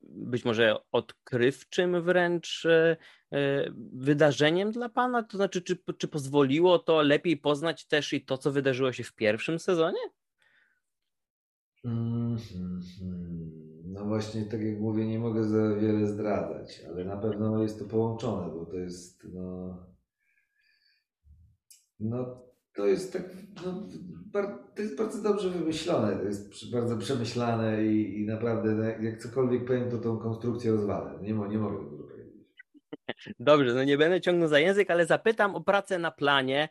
być 0.00 0.44
może 0.44 0.76
odkrywczym 0.92 2.02
wręcz 2.02 2.66
e, 2.66 2.96
e, 3.32 3.70
wydarzeniem 3.92 4.70
dla 4.70 4.88
pana? 4.88 5.22
To 5.22 5.36
znaczy, 5.36 5.62
czy, 5.62 5.78
czy 5.98 6.08
pozwoliło 6.08 6.78
to 6.78 7.02
lepiej 7.02 7.36
poznać 7.36 7.86
też 7.86 8.12
i 8.12 8.24
to, 8.24 8.38
co 8.38 8.52
wydarzyło 8.52 8.92
się 8.92 9.04
w 9.04 9.14
pierwszym 9.14 9.58
sezonie? 9.58 10.00
Mm, 11.84 12.36
mm, 12.54 12.82
mm. 13.02 13.62
No 13.84 14.04
właśnie, 14.04 14.44
tak 14.44 14.62
jak 14.62 14.80
mówię, 14.80 15.06
nie 15.06 15.18
mogę 15.18 15.44
za 15.44 15.74
wiele 15.74 16.06
zdradzać, 16.06 16.82
ale 16.88 17.04
na 17.04 17.16
pewno 17.16 17.62
jest 17.62 17.78
to 17.78 17.84
połączone, 17.84 18.54
bo 18.54 18.66
to 18.66 18.76
jest, 18.76 19.26
no, 19.34 19.76
no 22.00 22.51
to 22.74 22.86
jest 22.86 23.12
tak, 23.12 23.22
no, 23.64 23.88
to 24.74 24.82
jest 24.82 24.98
bardzo 24.98 25.22
dobrze 25.22 25.50
wymyślone, 25.50 26.16
to 26.16 26.24
jest 26.24 26.72
bardzo 26.72 26.96
przemyślane 26.96 27.84
i, 27.84 28.20
i 28.20 28.26
naprawdę, 28.26 28.74
no, 28.74 28.84
jak, 28.84 29.22
cokolwiek 29.22 29.64
powiem, 29.64 29.90
to 29.90 29.98
tą 29.98 30.18
konstrukcję 30.18 30.72
rozwalę. 30.72 31.18
Nie, 31.22 31.32
nie 31.32 31.58
mogę 31.58 31.90
dużo 31.90 32.04
powiedzieć. 32.04 32.34
Dobrze, 33.40 33.74
no 33.74 33.84
nie 33.84 33.98
będę 33.98 34.20
ciągnął 34.20 34.48
za 34.48 34.58
język, 34.58 34.90
ale 34.90 35.06
zapytam 35.06 35.54
o 35.54 35.60
pracę 35.60 35.98
na 35.98 36.10
planie, 36.10 36.68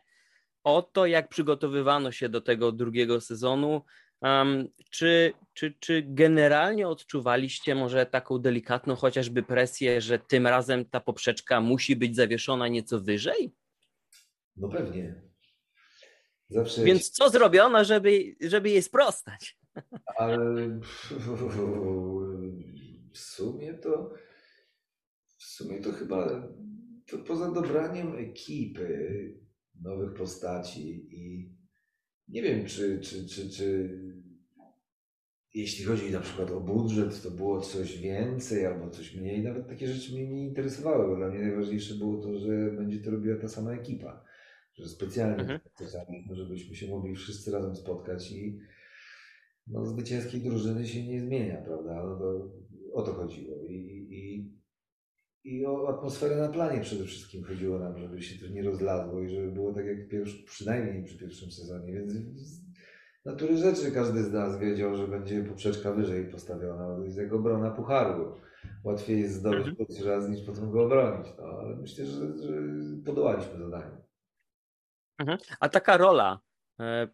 o 0.64 0.82
to, 0.82 1.06
jak 1.06 1.28
przygotowywano 1.28 2.12
się 2.12 2.28
do 2.28 2.40
tego 2.40 2.72
drugiego 2.72 3.20
sezonu. 3.20 3.82
Um, 4.20 4.68
czy, 4.90 5.32
czy, 5.52 5.74
czy 5.80 6.02
generalnie 6.06 6.88
odczuwaliście 6.88 7.74
może 7.74 8.06
taką 8.06 8.38
delikatną 8.38 8.96
chociażby 8.96 9.42
presję, 9.42 10.00
że 10.00 10.18
tym 10.18 10.46
razem 10.46 10.84
ta 10.84 11.00
poprzeczka 11.00 11.60
musi 11.60 11.96
być 11.96 12.16
zawieszona 12.16 12.68
nieco 12.68 13.00
wyżej? 13.00 13.54
No 14.56 14.68
pewnie. 14.68 15.31
Zawsze 16.52 16.84
Więc 16.84 17.10
co 17.10 17.30
zrobiono, 17.30 17.84
żeby, 17.84 18.36
żeby 18.40 18.70
jej 18.70 18.82
sprostać? 18.82 19.58
Ale 20.16 20.80
w 23.12 23.18
sumie 23.18 23.74
to 23.74 24.14
w 25.38 25.44
sumie 25.44 25.80
to 25.80 25.92
chyba 25.92 26.48
to 27.06 27.18
poza 27.18 27.50
dobraniem 27.50 28.16
ekipy, 28.16 29.34
nowych 29.80 30.14
postaci 30.14 31.16
i 31.16 31.52
nie 32.28 32.42
wiem, 32.42 32.66
czy, 32.66 33.00
czy, 33.00 33.26
czy, 33.26 33.50
czy 33.50 33.98
jeśli 35.54 35.84
chodzi 35.84 36.10
na 36.10 36.20
przykład 36.20 36.50
o 36.50 36.60
budżet, 36.60 37.22
to 37.22 37.30
było 37.30 37.60
coś 37.60 37.98
więcej 37.98 38.66
albo 38.66 38.90
coś 38.90 39.14
mniej. 39.14 39.42
Nawet 39.42 39.68
takie 39.68 39.88
rzeczy 39.88 40.12
mnie 40.12 40.26
nie 40.28 40.44
interesowały, 40.44 41.08
bo 41.08 41.16
dla 41.16 41.28
mnie 41.28 41.38
najważniejsze 41.38 41.94
było 41.94 42.22
to, 42.22 42.38
że 42.38 42.70
będzie 42.70 43.00
to 43.00 43.10
robiła 43.10 43.36
ta 43.36 43.48
sama 43.48 43.72
ekipa. 43.72 44.24
Że 44.74 44.88
specjalnie 44.88 45.42
mhm. 45.42 45.60
żebyśmy 46.30 46.74
się 46.74 46.90
mogli 46.90 47.14
wszyscy 47.14 47.50
razem 47.50 47.76
spotkać 47.76 48.32
i 48.32 48.58
no, 49.66 49.86
zwycięskiej 49.86 50.40
drużyny 50.40 50.86
się 50.86 51.06
nie 51.06 51.20
zmienia, 51.20 51.62
prawda? 51.62 51.94
No 52.06 52.18
to 52.18 52.52
o 52.92 53.02
to 53.02 53.12
chodziło. 53.12 53.56
I, 53.68 53.74
i, 54.10 54.52
i 55.44 55.66
o 55.66 55.88
atmosferę 55.88 56.36
na 56.36 56.48
planie 56.48 56.80
przede 56.80 57.04
wszystkim 57.04 57.44
chodziło 57.44 57.78
nam, 57.78 57.98
żeby 57.98 58.22
się 58.22 58.46
to 58.46 58.52
nie 58.52 58.62
rozlazło 58.62 59.22
i 59.22 59.28
żeby 59.28 59.52
było 59.52 59.72
tak 59.72 59.86
jak 59.86 60.08
pierwszy, 60.08 60.44
przynajmniej 60.44 61.04
przy 61.04 61.18
pierwszym 61.18 61.50
sezonie. 61.50 61.92
Więc 61.92 62.12
z 62.12 62.62
natury 63.24 63.56
rzeczy 63.56 63.92
każdy 63.92 64.22
z 64.22 64.32
nas 64.32 64.58
wiedział, 64.58 64.96
że 64.96 65.08
będzie 65.08 65.44
poprzeczka 65.44 65.92
wyżej 65.92 66.30
postawiona. 66.30 66.96
To 66.96 67.04
jest 67.04 67.18
jak 67.18 67.32
obrona 67.32 67.70
pucharu. 67.70 68.34
Łatwiej 68.84 69.20
jest 69.20 69.34
zdobyć 69.34 69.68
mhm. 69.68 70.08
raz 70.08 70.28
niż 70.28 70.46
potem 70.46 70.70
go 70.70 70.84
obronić. 70.84 71.26
No, 71.38 71.44
ale 71.44 71.76
myślę, 71.76 72.06
że, 72.06 72.38
że 72.38 72.52
podołaliśmy 73.04 73.58
zadaniu. 73.58 74.02
Mhm. 75.22 75.38
A 75.60 75.68
taka 75.68 75.96
rola, 75.96 76.40
e, 76.80 77.08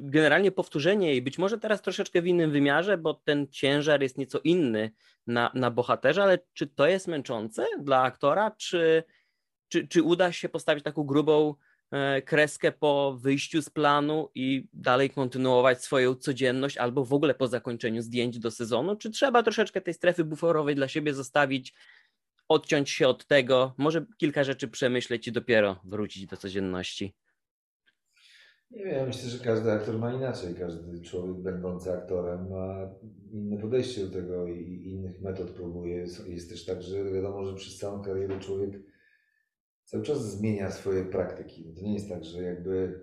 generalnie 0.00 0.52
powtórzenie 0.52 1.08
jej, 1.08 1.22
być 1.22 1.38
może 1.38 1.58
teraz 1.58 1.82
troszeczkę 1.82 2.22
w 2.22 2.26
innym 2.26 2.50
wymiarze, 2.50 2.98
bo 2.98 3.14
ten 3.14 3.48
ciężar 3.50 4.02
jest 4.02 4.18
nieco 4.18 4.40
inny 4.44 4.90
na, 5.26 5.50
na 5.54 5.70
bohaterze, 5.70 6.22
ale 6.22 6.38
czy 6.52 6.66
to 6.66 6.86
jest 6.86 7.08
męczące 7.08 7.66
dla 7.80 8.02
aktora, 8.02 8.50
czy, 8.50 9.04
czy, 9.68 9.88
czy 9.88 10.02
uda 10.02 10.32
się 10.32 10.48
postawić 10.48 10.84
taką 10.84 11.04
grubą 11.04 11.54
e, 11.90 12.22
kreskę 12.22 12.72
po 12.72 13.18
wyjściu 13.20 13.62
z 13.62 13.70
planu 13.70 14.30
i 14.34 14.68
dalej 14.72 15.10
kontynuować 15.10 15.84
swoją 15.84 16.14
codzienność 16.14 16.76
albo 16.76 17.04
w 17.04 17.12
ogóle 17.12 17.34
po 17.34 17.48
zakończeniu 17.48 18.02
zdjęć 18.02 18.38
do 18.38 18.50
sezonu, 18.50 18.96
czy 18.96 19.10
trzeba 19.10 19.42
troszeczkę 19.42 19.80
tej 19.80 19.94
strefy 19.94 20.24
buforowej 20.24 20.74
dla 20.74 20.88
siebie 20.88 21.14
zostawić, 21.14 21.74
odciąć 22.48 22.90
się 22.90 23.08
od 23.08 23.26
tego, 23.26 23.74
może 23.78 24.06
kilka 24.18 24.44
rzeczy 24.44 24.68
przemyśleć 24.68 25.28
i 25.28 25.32
dopiero 25.32 25.80
wrócić 25.84 26.26
do 26.26 26.36
codzienności? 26.36 27.14
Nie 28.70 28.84
wiem, 28.84 29.06
myślę, 29.06 29.30
że 29.30 29.44
każdy 29.44 29.72
aktor 29.72 29.98
ma 29.98 30.12
inaczej. 30.12 30.54
Każdy 30.54 31.00
człowiek 31.02 31.36
będący 31.36 31.92
aktorem 31.92 32.50
ma 32.50 32.90
inne 33.30 33.58
podejście 33.58 34.06
do 34.06 34.12
tego 34.12 34.46
i 34.46 34.82
innych 34.90 35.20
metod 35.20 35.50
próbuje. 35.50 36.06
Jest 36.26 36.50
też 36.50 36.64
tak, 36.64 36.82
że 36.82 37.04
wiadomo, 37.04 37.44
że 37.44 37.54
przez 37.54 37.78
całą 37.78 38.02
karierę 38.02 38.40
człowiek 38.40 38.82
cały 39.84 40.02
czas 40.02 40.30
zmienia 40.30 40.70
swoje 40.70 41.04
praktyki. 41.04 41.74
To 41.74 41.82
nie 41.82 41.94
jest 41.94 42.08
tak, 42.08 42.24
że 42.24 42.42
jakby. 42.42 43.00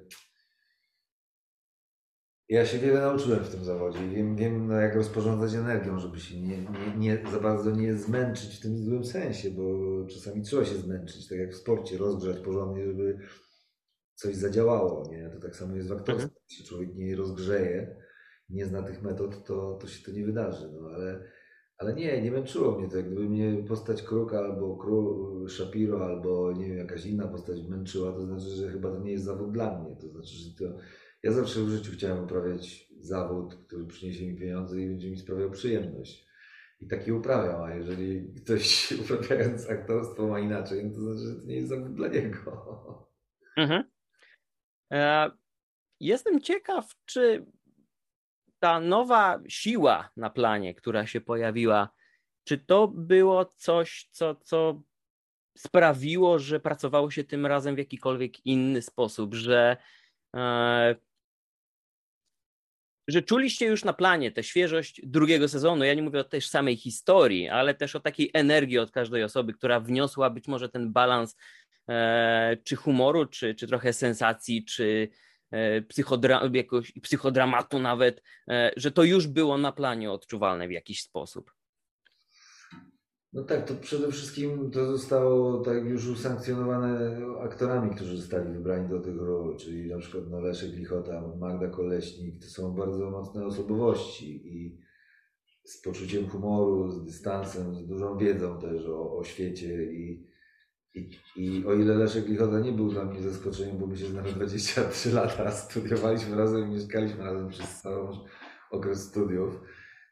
Ja 2.49 2.65
się 2.65 2.77
wiele 2.77 3.01
nauczyłem 3.01 3.39
w 3.39 3.49
tym 3.49 3.63
zawodzie 3.63 4.08
i 4.08 4.10
wiem, 4.10 4.36
wiem 4.36 4.67
no, 4.67 4.73
jak 4.73 4.95
rozporządzać 4.95 5.53
energią, 5.53 5.99
żeby 5.99 6.19
się 6.19 6.41
nie, 6.41 6.58
nie, 6.58 6.97
nie, 6.97 7.32
za 7.32 7.39
bardzo 7.39 7.71
nie 7.71 7.93
zmęczyć 7.93 8.58
w 8.58 8.62
tym 8.62 8.77
złym 8.77 9.06
sensie, 9.06 9.51
bo 9.51 9.63
czasami 10.08 10.41
trzeba 10.41 10.65
się 10.65 10.75
zmęczyć, 10.75 11.27
tak 11.27 11.38
jak 11.38 11.53
w 11.53 11.58
sporcie, 11.58 11.97
rozgrzać 11.97 12.39
porządnie, 12.39 12.86
żeby 12.86 13.19
coś 14.17 14.36
zadziałało, 14.36 15.10
nie? 15.12 15.30
To 15.30 15.39
tak 15.39 15.56
samo 15.56 15.75
jest 15.75 15.89
w 15.89 15.91
aktorstwie. 15.91 16.23
Mhm. 16.23 16.45
Jeśli 16.49 16.65
człowiek 16.65 16.95
nie 16.95 17.15
rozgrzeje, 17.15 17.95
nie 18.49 18.65
zna 18.65 18.84
tych 18.84 19.01
metod, 19.01 19.43
to, 19.43 19.77
to 19.82 19.88
się 19.88 20.06
to 20.06 20.12
nie 20.12 20.25
wydarzy, 20.25 20.69
no 20.71 20.89
ale, 20.89 21.23
ale 21.77 21.93
nie, 21.93 22.21
nie 22.21 22.32
męczyło 22.32 22.80
mnie 22.80 22.89
to. 22.89 22.97
Jak 22.97 23.06
gdyby 23.06 23.30
mnie 23.30 23.63
postać 23.67 24.03
Kruka 24.03 24.39
albo 24.39 24.77
Kru, 24.77 25.45
Shapiro 25.49 26.06
albo 26.06 26.51
nie 26.51 26.65
wiem, 26.65 26.77
jakaś 26.77 27.06
inna 27.06 27.27
postać 27.27 27.63
męczyła, 27.63 28.12
to 28.12 28.21
znaczy, 28.21 28.45
że 28.45 28.71
chyba 28.71 28.91
to 28.91 28.99
nie 28.99 29.12
jest 29.12 29.25
zawód 29.25 29.51
dla 29.51 29.80
mnie. 29.80 29.95
To 29.95 30.08
znaczy, 30.10 30.36
że 30.36 30.56
to... 30.56 30.77
Ja 31.23 31.32
zawsze 31.32 31.60
w 31.60 31.69
życiu 31.69 31.91
chciałem 31.91 32.23
uprawiać 32.23 32.93
zawód, 32.99 33.56
który 33.56 33.86
przyniesie 33.86 34.27
mi 34.27 34.38
pieniądze 34.38 34.82
i 34.82 34.88
będzie 34.88 35.12
mi 35.12 35.17
sprawiał 35.17 35.51
przyjemność. 35.51 36.27
I 36.80 36.88
taki 36.88 37.12
uprawiam, 37.12 37.62
a 37.62 37.75
jeżeli 37.75 38.34
ktoś 38.34 38.91
uprawiając 39.01 39.69
aktorstwo 39.69 40.27
ma 40.27 40.39
inaczej, 40.39 40.86
no 40.86 40.93
to 40.93 41.01
znaczy, 41.01 41.19
że 41.19 41.41
to 41.41 41.47
nie 41.47 41.56
jest 41.56 41.69
zawód 41.69 41.93
dla 41.93 42.08
niego. 42.08 42.67
Mhm. 43.58 43.84
E, 44.93 45.32
jestem 46.00 46.41
ciekaw, 46.41 46.95
czy 47.06 47.45
ta 48.60 48.80
nowa 48.80 49.39
siła 49.47 50.10
na 50.17 50.30
planie, 50.30 50.76
która 50.76 51.08
się 51.08 51.21
pojawiła, 51.21 51.89
czy 52.43 52.58
to 52.58 52.88
było 52.88 53.45
coś, 53.45 54.10
co, 54.12 54.36
co 54.36 54.82
sprawiło, 55.58 56.39
że 56.39 56.60
pracowało 56.60 57.12
się 57.12 57.23
tym 57.23 57.45
razem 57.45 57.76
w 57.76 57.78
jakikolwiek 57.78 58.45
inny 58.45 58.82
sposób, 58.82 59.34
że, 59.34 59.78
e, 60.36 60.95
że 63.08 63.21
czuliście 63.21 63.65
już 63.65 63.84
na 63.84 63.93
planie 63.93 64.32
tę 64.32 64.43
świeżość 64.43 65.02
drugiego 65.04 65.47
sezonu. 65.47 65.84
Ja 65.84 65.93
nie 65.93 66.04
mówię 66.04 66.19
o 66.19 66.23
tej 66.23 66.41
samej 66.41 66.76
historii, 66.76 67.50
ale 67.50 67.73
też 67.73 67.95
o 67.95 68.00
takiej 68.00 68.32
energii 68.34 68.80
od 68.80 68.91
każdej 68.91 69.23
osoby, 69.23 69.54
która 69.54 69.80
wniosła 69.80 70.30
być 70.30 70.47
może 70.47 70.69
ten 70.69 70.91
balans 70.93 71.36
czy 72.63 72.76
humoru, 72.76 73.26
czy, 73.26 73.56
czy 73.56 73.67
trochę 73.67 73.93
sensacji, 73.93 74.65
czy 74.65 75.10
e, 75.52 75.82
psychodra 75.82 76.50
jakoś 76.54 76.91
psychodramatu 76.91 77.80
nawet, 77.80 78.23
e, 78.50 78.71
że 78.78 78.91
to 78.91 79.04
już 79.04 79.28
było 79.28 79.58
na 79.58 79.71
planie 79.71 80.12
odczuwalne 80.12 80.67
w 80.67 80.71
jakiś 80.71 81.02
sposób. 81.02 81.52
No 83.34 83.43
tak, 83.43 83.67
to 83.67 83.76
przede 83.76 84.12
wszystkim 84.12 84.71
to 84.71 84.86
zostało 84.86 85.62
tak 85.62 85.86
już 85.86 86.08
usankcjonowane 86.08 87.17
aktorami, 87.41 87.95
którzy 87.95 88.17
zostali 88.17 88.54
wybrani 88.54 88.89
do 88.89 89.00
tych 89.00 89.17
ról, 89.17 89.58
czyli 89.58 89.89
na 89.89 89.97
przykład 89.97 90.23
no 90.30 90.39
Leszek 90.39 90.71
Lichota, 90.71 91.23
Magda 91.39 91.67
Koleśnik, 91.67 92.41
to 92.41 92.47
są 92.47 92.76
bardzo 92.76 93.12
mocne 93.12 93.45
osobowości 93.45 94.58
i 94.58 94.82
z 95.63 95.82
poczuciem 95.82 96.30
humoru, 96.30 96.91
z 96.91 97.06
dystansem, 97.06 97.76
z 97.76 97.88
dużą 97.88 98.17
wiedzą 98.17 98.60
też 98.60 98.86
o, 98.86 99.17
o 99.17 99.23
świecie 99.23 99.84
i 99.84 100.27
i, 100.97 101.10
I 101.36 101.65
o 101.65 101.73
ile 101.73 101.95
Leszek 101.95 102.27
Lichota 102.27 102.60
nie 102.60 102.71
był 102.71 102.89
dla 102.89 103.05
mnie 103.05 103.21
zaskoczeniem, 103.21 103.77
bo 103.77 103.88
my 103.88 103.97
się 103.97 104.05
znamy 104.05 104.31
23 104.31 105.12
lata, 105.12 105.51
studiowaliśmy 105.51 106.36
razem 106.36 106.71
i 106.71 106.73
mieszkaliśmy 106.73 107.23
razem 107.23 107.49
przez 107.49 107.81
cały 107.81 108.07
okres 108.71 109.03
studiów, 109.03 109.62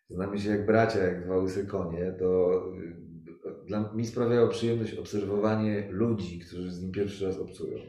znamy 0.09 0.39
się 0.39 0.49
jak 0.49 0.65
bracia, 0.65 0.99
jak 0.99 1.25
dwa 1.25 1.37
łysy 1.37 1.67
konie, 1.67 2.15
to 2.19 2.61
y, 2.77 3.65
dla 3.67 3.93
mi 3.93 4.05
sprawiało 4.05 4.47
przyjemność 4.47 4.93
obserwowanie 4.93 5.87
ludzi, 5.91 6.39
którzy 6.39 6.71
z 6.71 6.81
nim 6.81 6.91
pierwszy 6.91 7.25
raz 7.25 7.39
obcują. 7.39 7.79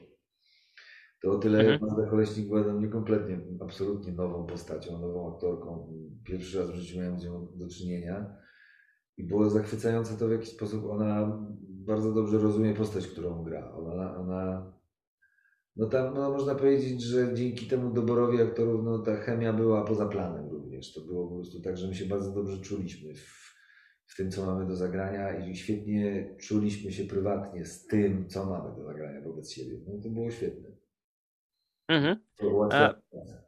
To 1.22 1.30
o 1.30 1.38
tyle 1.38 1.61
mhm. 1.61 1.80
Magda 1.80 2.11
Koleśnik 2.11 2.48
była 2.48 2.62
dla 2.62 2.74
mnie 2.74 2.88
kompletnie, 2.88 3.40
absolutnie 3.61 4.12
nową 4.12 4.46
postacią, 4.46 4.98
nową 4.98 5.35
aktorką. 5.35 5.92
Pierwszy 6.24 6.59
raz 6.59 6.70
w 6.70 6.74
życiu 6.74 6.98
miałem 6.98 7.20
z 7.20 7.24
nią 7.24 7.48
do 7.54 7.68
czynienia 7.68 8.37
i 9.16 9.24
było 9.24 9.50
zachwycające 9.50 10.16
to, 10.16 10.28
w 10.28 10.30
jaki 10.30 10.46
sposób 10.46 10.85
ona 10.85 11.38
bardzo 11.87 12.12
dobrze 12.12 12.38
rozumie 12.38 12.75
postać, 12.75 13.07
którą 13.07 13.44
gra. 13.44 13.72
Ona, 13.72 14.16
ona 14.16 14.72
no 15.77 15.87
tam 15.87 16.14
no 16.14 16.31
można 16.31 16.55
powiedzieć, 16.55 17.03
że 17.03 17.35
dzięki 17.35 17.66
temu 17.66 17.94
doborowi 17.94 18.42
aktorów 18.42 18.85
no 18.85 18.99
ta 18.99 19.16
chemia 19.16 19.53
była 19.53 19.85
poza 19.85 20.07
planem 20.07 20.49
również 20.49 20.92
to 20.92 21.01
było 21.01 21.29
po 21.29 21.35
prostu 21.35 21.61
tak, 21.61 21.77
że 21.77 21.88
my 21.88 21.94
się 21.94 22.07
bardzo 22.07 22.33
dobrze 22.33 22.61
czuliśmy 22.61 23.14
w, 23.14 23.55
w 24.07 24.16
tym, 24.16 24.31
co 24.31 24.46
mamy 24.46 24.66
do 24.66 24.77
zagrania 24.77 25.46
i 25.46 25.57
świetnie 25.57 26.37
czuliśmy 26.40 26.92
się 26.92 27.05
prywatnie 27.05 27.64
z 27.64 27.87
tym, 27.87 28.29
co 28.29 28.46
mamy 28.46 28.77
do 28.77 28.85
zagrania 28.85 29.20
wobec 29.20 29.51
siebie. 29.51 29.79
No 29.87 30.03
to 30.03 30.09
było 30.09 30.31
świetne. 30.31 30.68
Mhm. 31.88 32.16
To 32.37 32.51
była 32.51 32.66
A- 32.66 32.68
praca. 32.70 33.46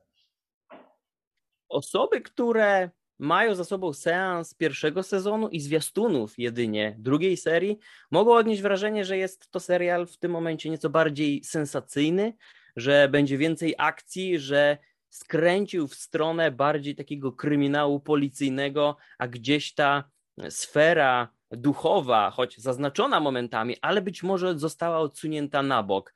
Osoby, 1.69 2.21
które 2.21 2.91
mają 3.19 3.55
za 3.55 3.65
sobą 3.65 3.93
seans 3.93 4.55
pierwszego 4.55 5.03
sezonu 5.03 5.49
i 5.49 5.61
zwiastunów 5.61 6.39
jedynie 6.39 6.97
drugiej 6.99 7.37
serii, 7.37 7.79
mogą 8.11 8.35
odnieść 8.35 8.63
wrażenie, 8.63 9.05
że 9.05 9.17
jest 9.17 9.51
to 9.51 9.61
serial 9.61 10.07
w 10.07 10.17
tym 10.17 10.31
momencie 10.31 10.71
nieco 10.71 10.91
bardziej 10.91 11.45
sensacyjny, 11.45 12.33
że 12.77 13.09
będzie 13.09 13.39
więcej 13.39 13.75
akcji, 13.79 14.39
że 14.39 14.79
skręcił 15.09 15.89
w 15.89 15.95
stronę 15.95 16.51
bardziej 16.51 16.95
takiego 16.95 17.33
kryminału 17.33 18.01
policyjnego, 18.01 18.97
a 19.19 19.29
gdzieś 19.29 19.75
ta 19.75 20.05
sfera 20.49 21.29
duchowa, 21.51 22.31
choć 22.31 22.59
zaznaczona 22.59 23.21
momentami, 23.21 23.77
ale 23.83 24.03
być 24.03 24.23
może 24.23 24.59
została 24.59 24.99
odsunięta 24.99 25.63
na 25.63 25.83
bok. 25.83 26.15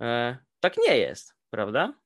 E, 0.00 0.36
tak 0.60 0.76
nie 0.88 0.98
jest, 0.98 1.34
prawda? 1.50 1.99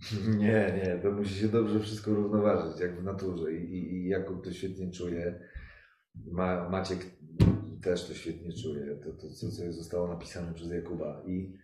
Nie, 0.38 0.82
nie, 0.84 0.98
to 1.02 1.12
musi 1.12 1.34
się 1.34 1.48
dobrze 1.48 1.80
wszystko 1.80 2.14
równoważyć, 2.14 2.80
jak 2.80 3.00
w 3.00 3.04
naturze. 3.04 3.52
I, 3.52 3.64
i, 3.64 3.94
i 3.94 4.08
Jakub 4.08 4.44
to 4.44 4.52
świetnie 4.52 4.90
czuje. 4.90 5.40
Ma, 6.32 6.68
Maciek 6.68 6.98
też 7.82 8.08
to 8.08 8.14
świetnie 8.14 8.52
czuje, 8.52 8.96
to, 8.96 9.12
to 9.12 9.34
co, 9.34 9.50
co 9.50 9.72
zostało 9.72 10.08
napisane 10.08 10.54
przez 10.54 10.70
Jakuba. 10.70 11.22
I, 11.26 11.58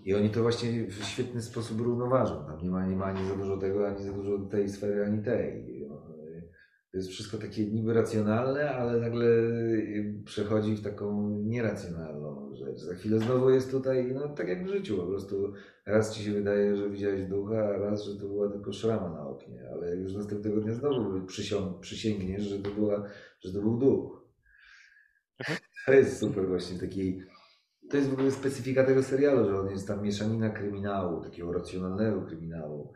I 0.00 0.14
oni 0.14 0.30
to 0.30 0.42
właśnie 0.42 0.86
w 0.86 1.04
świetny 1.04 1.42
sposób 1.42 1.80
równoważą. 1.80 2.46
Tam 2.46 2.62
nie 2.62 2.70
ma, 2.70 2.86
nie 2.86 2.96
ma 2.96 3.04
ani 3.04 3.28
za 3.28 3.36
dużo 3.36 3.56
tego, 3.56 3.88
ani 3.88 4.04
za 4.04 4.12
dużo 4.12 4.38
tej 4.38 4.68
sfery, 4.68 5.04
ani 5.04 5.22
tej. 5.22 5.77
To 6.90 6.96
jest 6.98 7.08
wszystko 7.08 7.38
takie 7.38 7.66
niby 7.66 7.94
racjonalne, 7.94 8.70
ale 8.70 9.00
nagle 9.00 9.26
przechodzi 10.24 10.76
w 10.76 10.82
taką 10.82 11.30
nieracjonalną 11.30 12.54
rzecz. 12.54 12.78
Za 12.78 12.94
chwilę 12.94 13.18
znowu 13.18 13.50
jest 13.50 13.70
tutaj, 13.70 14.12
no 14.14 14.28
tak 14.28 14.48
jak 14.48 14.64
w 14.64 14.68
życiu, 14.68 14.96
po 14.96 15.06
prostu 15.06 15.52
raz 15.86 16.14
ci 16.14 16.24
się 16.24 16.32
wydaje, 16.32 16.76
że 16.76 16.90
widziałeś 16.90 17.26
ducha, 17.26 17.58
a 17.58 17.78
raz, 17.78 18.04
że 18.04 18.20
to 18.20 18.26
była 18.26 18.48
tylko 18.48 18.72
szrama 18.72 19.10
na 19.10 19.26
oknie, 19.28 19.70
ale 19.72 19.96
już 19.96 20.14
następnego 20.14 20.60
dnia 20.60 20.74
znowu 20.74 21.26
przysią- 21.26 21.80
przysięgniesz, 21.80 22.42
że 22.42 22.58
to, 22.58 22.70
była, 22.70 23.08
że 23.40 23.52
to 23.52 23.60
był 23.60 23.78
duch. 23.78 24.28
To 25.86 25.92
jest 25.92 26.18
super 26.18 26.48
właśnie 26.48 26.78
taki, 26.78 27.20
to 27.90 27.96
jest 27.96 28.08
w 28.08 28.12
ogóle 28.12 28.30
specyfika 28.30 28.84
tego 28.84 29.02
serialu, 29.02 29.48
że 29.48 29.60
on 29.60 29.70
jest 29.70 29.88
tam 29.88 30.02
mieszanina 30.02 30.50
kryminału, 30.50 31.22
takiego 31.22 31.52
racjonalnego 31.52 32.22
kryminału 32.22 32.92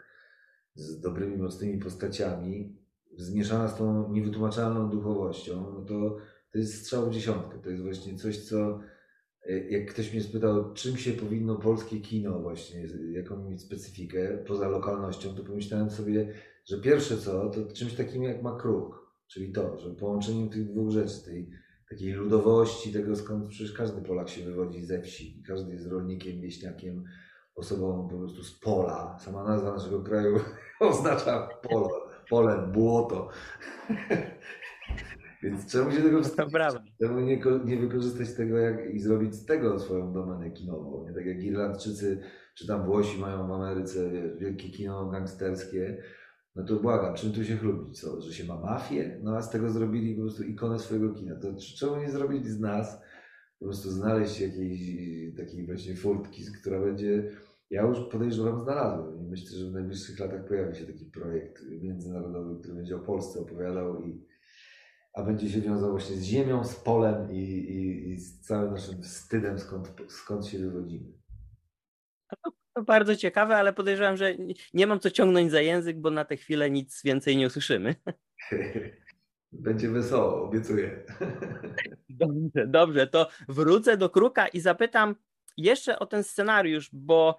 z 0.75 1.01
dobrymi, 1.01 1.37
mocnymi 1.37 1.79
postaciami, 1.79 2.82
zmieszana 3.17 3.69
z 3.69 3.77
tą 3.77 4.13
niewytłumaczalną 4.13 4.91
duchowością, 4.91 5.73
no 5.75 5.85
to 5.85 6.17
to 6.53 6.59
jest 6.59 6.81
strzał 6.81 7.11
w 7.11 7.15
dziesiątkę. 7.15 7.59
To 7.59 7.71
jest 7.71 7.83
właśnie 7.83 8.17
coś, 8.17 8.39
co 8.39 8.81
e, 9.47 9.59
jak 9.59 9.91
ktoś 9.91 10.13
mnie 10.13 10.23
spytał, 10.23 10.73
czym 10.75 10.97
się 10.97 11.13
powinno 11.13 11.57
polskie 11.57 12.01
kino 12.01 12.39
właśnie, 12.39 12.89
jaką 13.13 13.49
mieć 13.51 13.63
specyfikę 13.63 14.45
poza 14.47 14.69
lokalnością, 14.69 15.35
to 15.35 15.45
pomyślałem 15.45 15.91
sobie, 15.91 16.35
że 16.65 16.81
pierwsze 16.81 17.19
co, 17.19 17.51
to 17.51 17.73
czymś 17.73 17.95
takim 17.95 18.23
jak 18.23 18.43
Makruk, 18.43 19.13
czyli 19.27 19.53
to, 19.53 19.79
że 19.79 19.95
połączeniem 19.95 20.49
tych 20.49 20.73
dwóch 20.73 20.91
rzeczy, 20.91 21.25
tej 21.25 21.51
takiej 21.91 22.13
ludowości, 22.13 22.93
tego 22.93 23.17
skąd 23.17 23.49
przecież 23.49 23.73
każdy 23.73 24.03
Polak 24.03 24.29
się 24.29 24.45
wywodzi 24.45 24.85
ze 24.85 25.03
wsi, 25.03 25.43
każdy 25.47 25.73
jest 25.73 25.87
rolnikiem, 25.87 26.41
wieśniakiem, 26.41 27.05
osobą 27.55 28.09
po 28.11 28.19
prostu 28.19 28.45
z 28.45 28.59
pola. 28.59 29.19
Sama 29.21 29.45
nazwa 29.45 29.73
naszego 29.73 30.03
kraju 30.03 30.41
oznacza 30.81 31.49
pole, 31.63 32.12
pole 32.31 32.69
błoto. 32.73 33.29
Więc 35.43 35.73
czemu 35.73 35.91
się 35.91 36.03
tego. 36.03 36.21
Czemu 37.01 37.21
nie, 37.21 37.41
nie 37.65 37.77
wykorzystać 37.77 38.35
tego 38.35 38.59
jak, 38.59 38.95
i 38.95 38.99
zrobić 38.99 39.35
z 39.35 39.45
tego 39.45 39.79
swoją 39.79 40.13
domenę 40.13 40.51
kinową? 40.51 41.05
Nie 41.09 41.15
tak 41.15 41.27
jak 41.27 41.43
Irlandczycy 41.43 42.23
czy 42.55 42.67
tam 42.67 42.87
Włosi 42.87 43.21
mają 43.21 43.49
w 43.49 43.53
Ameryce 43.53 44.11
wiesz, 44.11 44.39
wielkie 44.39 44.71
kino 44.71 45.11
gangsterskie. 45.11 46.03
No 46.57 46.65
to 46.65 46.77
błagam, 46.77 47.15
czym 47.15 47.33
tu 47.33 47.45
się 47.45 47.57
chlubić? 47.57 48.01
Co, 48.01 48.21
że 48.21 48.33
się 48.33 48.45
ma 48.45 48.61
mafię? 48.61 49.21
No 49.23 49.37
a 49.37 49.43
z 49.43 49.51
tego 49.51 49.71
zrobili 49.71 50.15
po 50.15 50.21
prostu 50.21 50.43
ikonę 50.43 50.79
swojego 50.79 51.15
kina. 51.15 51.37
To 51.37 51.49
czemu 51.77 51.97
nie 51.97 52.11
zrobić 52.11 52.47
z 52.47 52.61
nas? 52.61 53.01
Po 53.59 53.65
prostu 53.65 53.91
znaleźć 53.91 54.41
jakiejś 54.41 54.81
takiej 55.37 55.67
właśnie 55.67 55.97
furtki, 55.97 56.43
która 56.61 56.81
będzie. 56.81 57.31
Ja 57.73 57.83
już 57.83 57.99
podejrzewam, 58.11 58.61
znalazłem. 58.61 59.27
I 59.27 59.31
myślę, 59.31 59.59
że 59.59 59.67
w 59.67 59.73
najbliższych 59.73 60.19
latach 60.19 60.45
pojawi 60.49 60.77
się 60.79 60.87
taki 60.87 61.05
projekt 61.05 61.63
międzynarodowy, 61.83 62.61
który 62.61 62.75
będzie 62.75 62.97
o 62.97 62.99
Polsce 62.99 63.41
opowiadał 63.41 64.03
i 64.03 64.27
a 65.15 65.23
będzie 65.23 65.51
się 65.51 65.61
wiązał 65.61 65.91
właśnie 65.91 66.17
z 66.17 66.23
ziemią, 66.23 66.65
z 66.65 66.75
polem 66.75 67.33
i, 67.33 67.39
i, 67.39 68.09
i 68.11 68.19
z 68.21 68.41
całym 68.41 68.71
naszym 68.73 69.03
wstydem, 69.03 69.59
skąd, 69.59 69.93
skąd 70.09 70.47
się 70.47 70.59
wywodzimy. 70.59 71.13
To 72.75 72.83
bardzo 72.83 73.17
ciekawe, 73.17 73.57
ale 73.57 73.73
podejrzewam, 73.73 74.17
że 74.17 74.37
nie- 74.75 74.87
mam 74.87 75.01
co 75.01 75.11
ciągnąć 75.11 75.51
za 75.51 75.61
język, 75.61 76.01
bo 76.01 76.11
na 76.11 76.25
tę 76.25 76.37
chwilę 76.37 76.71
nic 76.71 77.03
więcej 77.05 77.37
nie 77.37 77.47
usłyszymy. 77.47 77.95
Będzie 79.53 79.89
wesoło, 79.89 80.43
obiecuję. 80.49 81.05
Dobrze, 82.09 82.67
dobrze, 82.67 83.07
to 83.07 83.29
wrócę 83.49 83.97
do 83.97 84.11
Kruka 84.11 84.49
i 84.49 84.61
zapytam 84.61 85.15
jeszcze 85.57 85.99
o 85.99 86.07
ten 86.07 86.25
scenariusz, 86.25 86.91
bo 86.93 87.39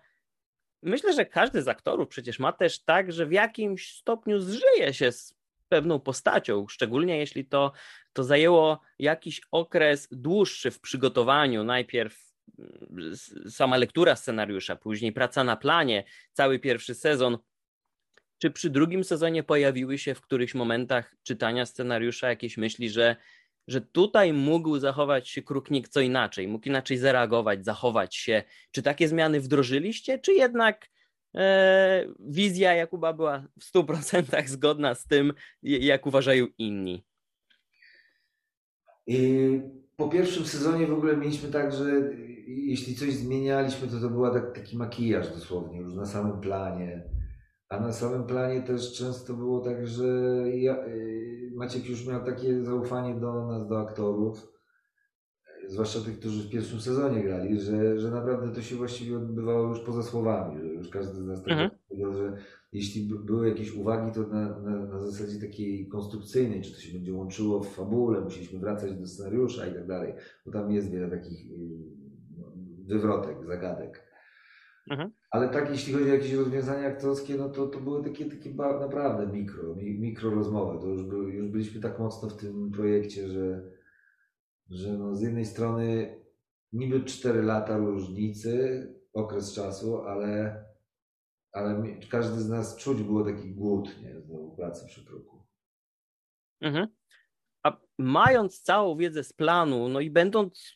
myślę, 0.84 1.14
że 1.14 1.26
każdy 1.26 1.62
z 1.62 1.68
aktorów 1.68 2.08
przecież 2.08 2.40
ma 2.40 2.52
też 2.52 2.80
tak, 2.80 3.12
że 3.12 3.26
w 3.26 3.32
jakimś 3.32 3.96
stopniu 3.96 4.40
zżyje 4.40 4.94
się 4.94 5.12
z 5.12 5.36
pewną 5.70 6.00
postacią, 6.00 6.68
szczególnie 6.68 7.18
jeśli 7.18 7.46
to, 7.46 7.72
to 8.14 8.24
zajęło 8.24 8.82
jakiś 9.00 9.42
okres 9.52 10.08
dłuższy 10.12 10.72
w 10.72 10.80
przygotowaniu. 10.80 11.64
Najpierw 11.64 12.34
mm, 12.60 13.16
sama 13.50 13.78
lektura 13.78 14.16
scenariusza, 14.16 14.76
później 14.76 15.12
praca 15.12 15.44
na 15.44 15.56
planie, 15.56 16.04
cały 16.34 16.60
pierwszy 16.60 16.96
sezon. 16.96 17.38
Czy 18.38 18.52
przy 18.52 18.70
drugim 18.70 19.04
sezonie 19.04 19.44
pojawiły 19.44 19.98
się 19.98 20.16
w 20.16 20.22
którychś 20.22 20.54
momentach 20.54 21.16
czytania 21.24 21.66
scenariusza 21.66 22.30
jakieś 22.30 22.58
myśli, 22.58 22.90
że 22.90 23.16
że 23.68 23.82
tutaj 23.82 24.34
mógł 24.34 24.80
zachować 24.80 25.30
się 25.30 25.42
Kruknik 25.42 25.90
co 25.90 26.02
inaczej, 26.02 26.48
mógł 26.48 26.68
inaczej 26.68 26.98
zareagować, 26.98 27.66
zachować 27.66 28.16
się. 28.16 28.44
Czy 28.72 28.82
takie 28.82 29.08
zmiany 29.08 29.40
wdrożyliście, 29.40 30.20
czy 30.20 30.34
jednak 30.34 30.90
e, 31.36 32.06
wizja 32.20 32.74
Jakuba 32.74 33.14
była 33.14 33.48
w 33.60 33.74
100% 33.74 34.48
zgodna 34.48 34.96
z 34.96 35.08
tym, 35.08 35.34
jak 35.64 36.06
uważają 36.06 36.48
inni? 36.58 37.06
I 39.08 39.62
po 39.96 40.10
pierwszym 40.10 40.46
sezonie 40.46 40.88
w 40.88 40.94
ogóle 40.94 41.18
mieliśmy 41.18 41.50
tak, 41.50 41.74
że 41.74 41.86
jeśli 42.48 42.96
coś 42.96 43.14
zmienialiśmy, 43.14 43.88
to 43.88 44.00
to 44.00 44.10
był 44.10 44.34
tak, 44.34 44.56
taki 44.56 44.78
makijaż 44.78 45.30
dosłownie, 45.30 45.80
już 45.80 45.94
na 45.94 46.06
samym 46.06 46.42
planie. 46.42 47.04
A 47.70 47.80
na 47.80 47.94
samym 47.94 48.24
planie 48.24 48.62
też 48.62 48.94
często 48.94 49.34
było 49.34 49.62
tak, 49.62 49.88
że 49.88 50.06
ja, 50.56 50.86
y, 50.86 51.43
Maciek 51.56 51.90
już 51.90 52.08
miał 52.08 52.26
takie 52.26 52.64
zaufanie 52.64 53.16
do 53.20 53.48
nas, 53.48 53.68
do 53.68 53.80
aktorów, 53.80 54.54
zwłaszcza 55.68 56.00
tych, 56.02 56.20
którzy 56.20 56.48
w 56.48 56.52
pierwszym 56.52 56.80
sezonie 56.82 57.24
grali, 57.24 57.60
że, 57.60 58.00
że 58.00 58.12
naprawdę 58.12 58.52
to 58.56 58.62
się 58.62 58.76
właściwie 58.76 59.18
odbywało 59.18 59.68
już 59.70 59.80
poza 59.80 60.04
słowami, 60.04 60.62
że 60.62 60.68
już 60.68 60.90
każdy 60.90 61.14
z 61.16 61.26
nas 61.26 61.44
tak 61.44 61.52
Mhm. 61.52 61.70
powiedział, 61.90 62.14
że 62.14 62.38
jeśli 62.72 63.08
by- 63.08 63.20
były 63.20 63.50
jakieś 63.50 63.72
uwagi, 63.76 64.12
to 64.12 64.28
na, 64.28 64.60
na, 64.60 64.86
na 64.86 65.00
zasadzie 65.00 65.40
takiej 65.48 65.88
konstrukcyjnej, 65.88 66.62
czy 66.62 66.74
to 66.74 66.80
się 66.80 66.94
będzie 66.94 67.14
łączyło 67.14 67.60
w 67.64 67.70
fabule, 67.76 68.22
musieliśmy 68.22 68.60
wracać 68.60 68.94
do 68.94 69.08
scenariusza 69.08 69.68
i 69.68 69.74
tak 69.74 69.88
dalej, 69.88 70.14
bo 70.46 70.52
tam 70.52 70.72
jest 70.72 70.92
wiele 70.92 71.10
takich 71.10 71.52
y, 71.52 71.58
no, 72.38 72.52
wywrotek, 72.88 73.46
zagadek. 73.46 74.04
Mhm. 74.92 75.12
Ale 75.34 75.50
tak, 75.50 75.70
jeśli 75.70 75.94
chodzi 75.94 76.12
o 76.12 76.14
jakieś 76.14 76.34
rozwiązania 76.34 76.88
aktorskie, 76.88 77.36
no 77.36 77.50
to, 77.50 77.68
to 77.68 77.80
były 77.80 78.04
takie, 78.04 78.26
takie 78.26 78.54
naprawdę 78.54 79.28
mikro, 79.28 79.76
mi, 79.76 80.00
mikro 80.00 80.30
rozmowy. 80.30 80.80
To 80.80 80.88
już, 80.88 81.04
były, 81.04 81.32
już 81.32 81.48
byliśmy 81.48 81.82
tak 81.82 82.00
mocno 82.00 82.30
w 82.30 82.38
tym 82.38 82.72
projekcie, 82.72 83.28
że, 83.28 83.72
że 84.70 84.98
no 84.98 85.16
z 85.16 85.22
jednej 85.22 85.46
strony 85.46 86.16
niby 86.74 87.04
4 87.04 87.42
lata 87.42 87.78
różnicy, 87.78 88.88
okres 89.14 89.54
czasu, 89.54 90.02
ale, 90.02 90.64
ale 91.52 91.84
każdy 92.10 92.42
z 92.42 92.50
nas 92.50 92.78
czuć 92.78 93.04
było 93.04 93.24
taki 93.24 93.52
głód, 93.52 94.02
nie? 94.02 94.22
Znowu 94.22 94.56
pracy 94.56 94.86
przy 94.86 95.06
kruku. 95.06 95.44
Mhm. 96.62 96.88
A 97.64 97.78
mając 97.98 98.62
całą 98.62 98.98
wiedzę 98.98 99.24
z 99.24 99.34
planu, 99.34 99.90
no 99.90 100.00
i 100.00 100.10
będąc 100.10 100.76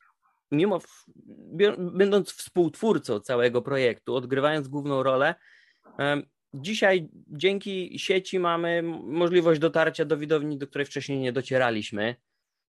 mimo 0.52 0.80
będąc 1.78 2.32
współtwórcą 2.32 3.20
całego 3.20 3.62
projektu, 3.62 4.16
odgrywając 4.16 4.68
główną 4.68 5.04
rolę, 5.04 5.36
dzisiaj 6.54 7.10
dzięki 7.28 8.00
sieci 8.00 8.40
mamy 8.40 8.84
możliwość 9.04 9.60
dotarcia 9.60 10.06
do 10.06 10.18
widowni, 10.18 10.58
do 10.58 10.68
której 10.68 10.86
wcześniej 10.86 11.20
nie 11.20 11.32
docieraliśmy. 11.32 12.16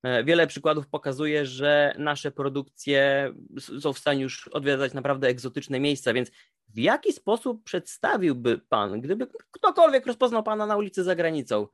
E, 0.02 0.24
Wiele 0.24 0.46
przykładów 0.46 0.86
pokazuje, 0.86 1.46
że 1.46 1.94
nasze 1.98 2.30
produkcje 2.30 3.32
są 3.80 3.92
w 3.92 3.98
stanie 3.98 4.22
już 4.22 4.48
odwiedzać 4.48 4.94
naprawdę 4.94 5.28
egzotyczne 5.28 5.80
miejsca, 5.80 6.12
więc 6.12 6.30
W 6.68 6.78
jaki 6.78 7.12
sposób 7.12 7.64
przedstawiłby 7.64 8.58
pan, 8.68 9.00
gdyby 9.00 9.26
ktokolwiek 9.50 10.06
rozpoznał 10.06 10.42
pana 10.42 10.66
na 10.66 10.76
ulicy 10.76 11.04
za 11.04 11.14
granicą, 11.14 11.66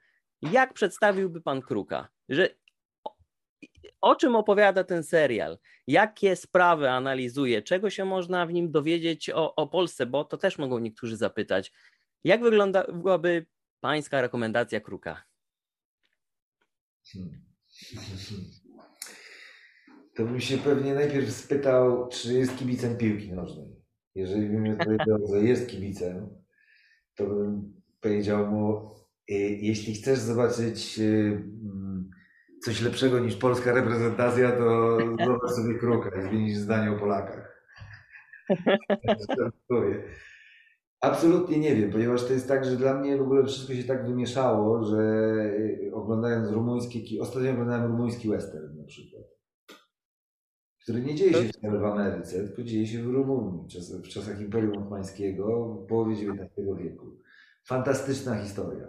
jak 0.43 0.75
przedstawiłby 0.75 1.41
pan 1.41 1.63
Kruka? 1.63 2.09
Że 2.29 2.49
o, 4.01 4.17
czym 4.17 4.37
opowiada 4.37 4.85
ten 4.85 5.03
serial? 5.03 5.59
Jakie 5.87 6.37
sprawy 6.37 6.91
analizuje? 6.91 7.63
Czego 7.63 7.91
się 7.91 8.05
można 8.05 8.47
w 8.47 8.53
nim 8.53 8.71
dowiedzieć 8.71 9.31
o, 9.31 9.55
o 9.55 9.67
Polsce? 9.67 10.07
Bo 10.07 10.25
to 10.25 10.39
też 10.39 10.59
mogą 10.59 10.79
niektórzy 10.79 11.17
zapytać. 11.17 11.73
Jak 12.25 12.43
wyglądałaby 12.43 13.47
pańska 13.81 14.21
rekomendacja 14.21 14.81
Kruka? 14.81 15.23
To 20.15 20.25
bym 20.25 20.41
się 20.41 20.59
pewnie 20.59 20.95
najpierw 20.95 21.33
spytał, 21.33 22.09
czy 22.09 22.35
jest 22.35 22.57
kibicem 22.57 22.97
piłki 22.97 23.33
nożnej. 23.33 23.77
Jeżeli 24.15 24.49
bym 24.49 24.71
odpowiedział, 24.71 25.19
że 25.33 25.41
jest 25.41 25.69
kibicem, 25.69 26.29
to 27.15 27.27
bym 27.27 27.75
powiedział 28.01 28.47
mu, 28.47 28.91
"Y, 29.31 29.35
jeśli 29.63 29.95
chcesz 29.95 30.19
zobaczyć 30.19 30.99
y, 30.99 31.43
coś 32.65 32.81
lepszego 32.83 33.19
niż 33.19 33.37
polska 33.37 33.73
reprezentacja, 33.73 34.53
to 34.53 34.99
zobacz 35.25 35.51
sobie 35.51 35.79
kruka 35.79 36.31
i 36.33 36.51
zdanie 36.51 36.91
o 36.93 36.99
Polakach. 36.99 37.65
Absolutnie 41.01 41.59
nie 41.59 41.77
wiem, 41.77 41.91
ponieważ 41.93 42.25
to 42.27 42.33
jest 42.33 42.49
tak, 42.49 42.65
że 42.65 42.77
dla 42.77 42.95
mnie 42.95 43.17
w 43.17 43.23
ogóle 43.23 43.45
wszystko 43.45 43.75
się 43.75 43.85
tak 43.85 44.07
wymieszało, 44.07 44.85
że 44.85 44.99
y, 45.59 45.91
oglądając 45.95 46.51
rumuńskie, 46.51 47.01
ki- 47.01 47.21
ostatnio 47.21 47.51
oglądałem 47.51 47.87
rumuński 47.93 48.29
western 48.29 48.77
na 48.79 48.85
przykład, 48.85 49.23
który 50.83 51.01
nie 51.03 51.15
dzieje 51.15 51.33
się 51.33 51.51
w 51.81 51.85
Ameryce, 51.85 52.45
tylko 52.45 52.63
dzieje 52.63 52.87
się 52.87 53.03
w 53.03 53.07
Rumunii, 53.07 53.65
w 53.69 53.73
czas- 53.73 53.93
w 54.03 54.09
czasach 54.09 54.41
Imperium 54.41 54.79
Ottomańskiego, 54.79 55.75
w 55.75 55.87
połowie 55.87 56.13
XIX 56.15 56.51
wieku. 56.79 57.07
Fantastyczna 57.67 58.37
historia. 58.37 58.87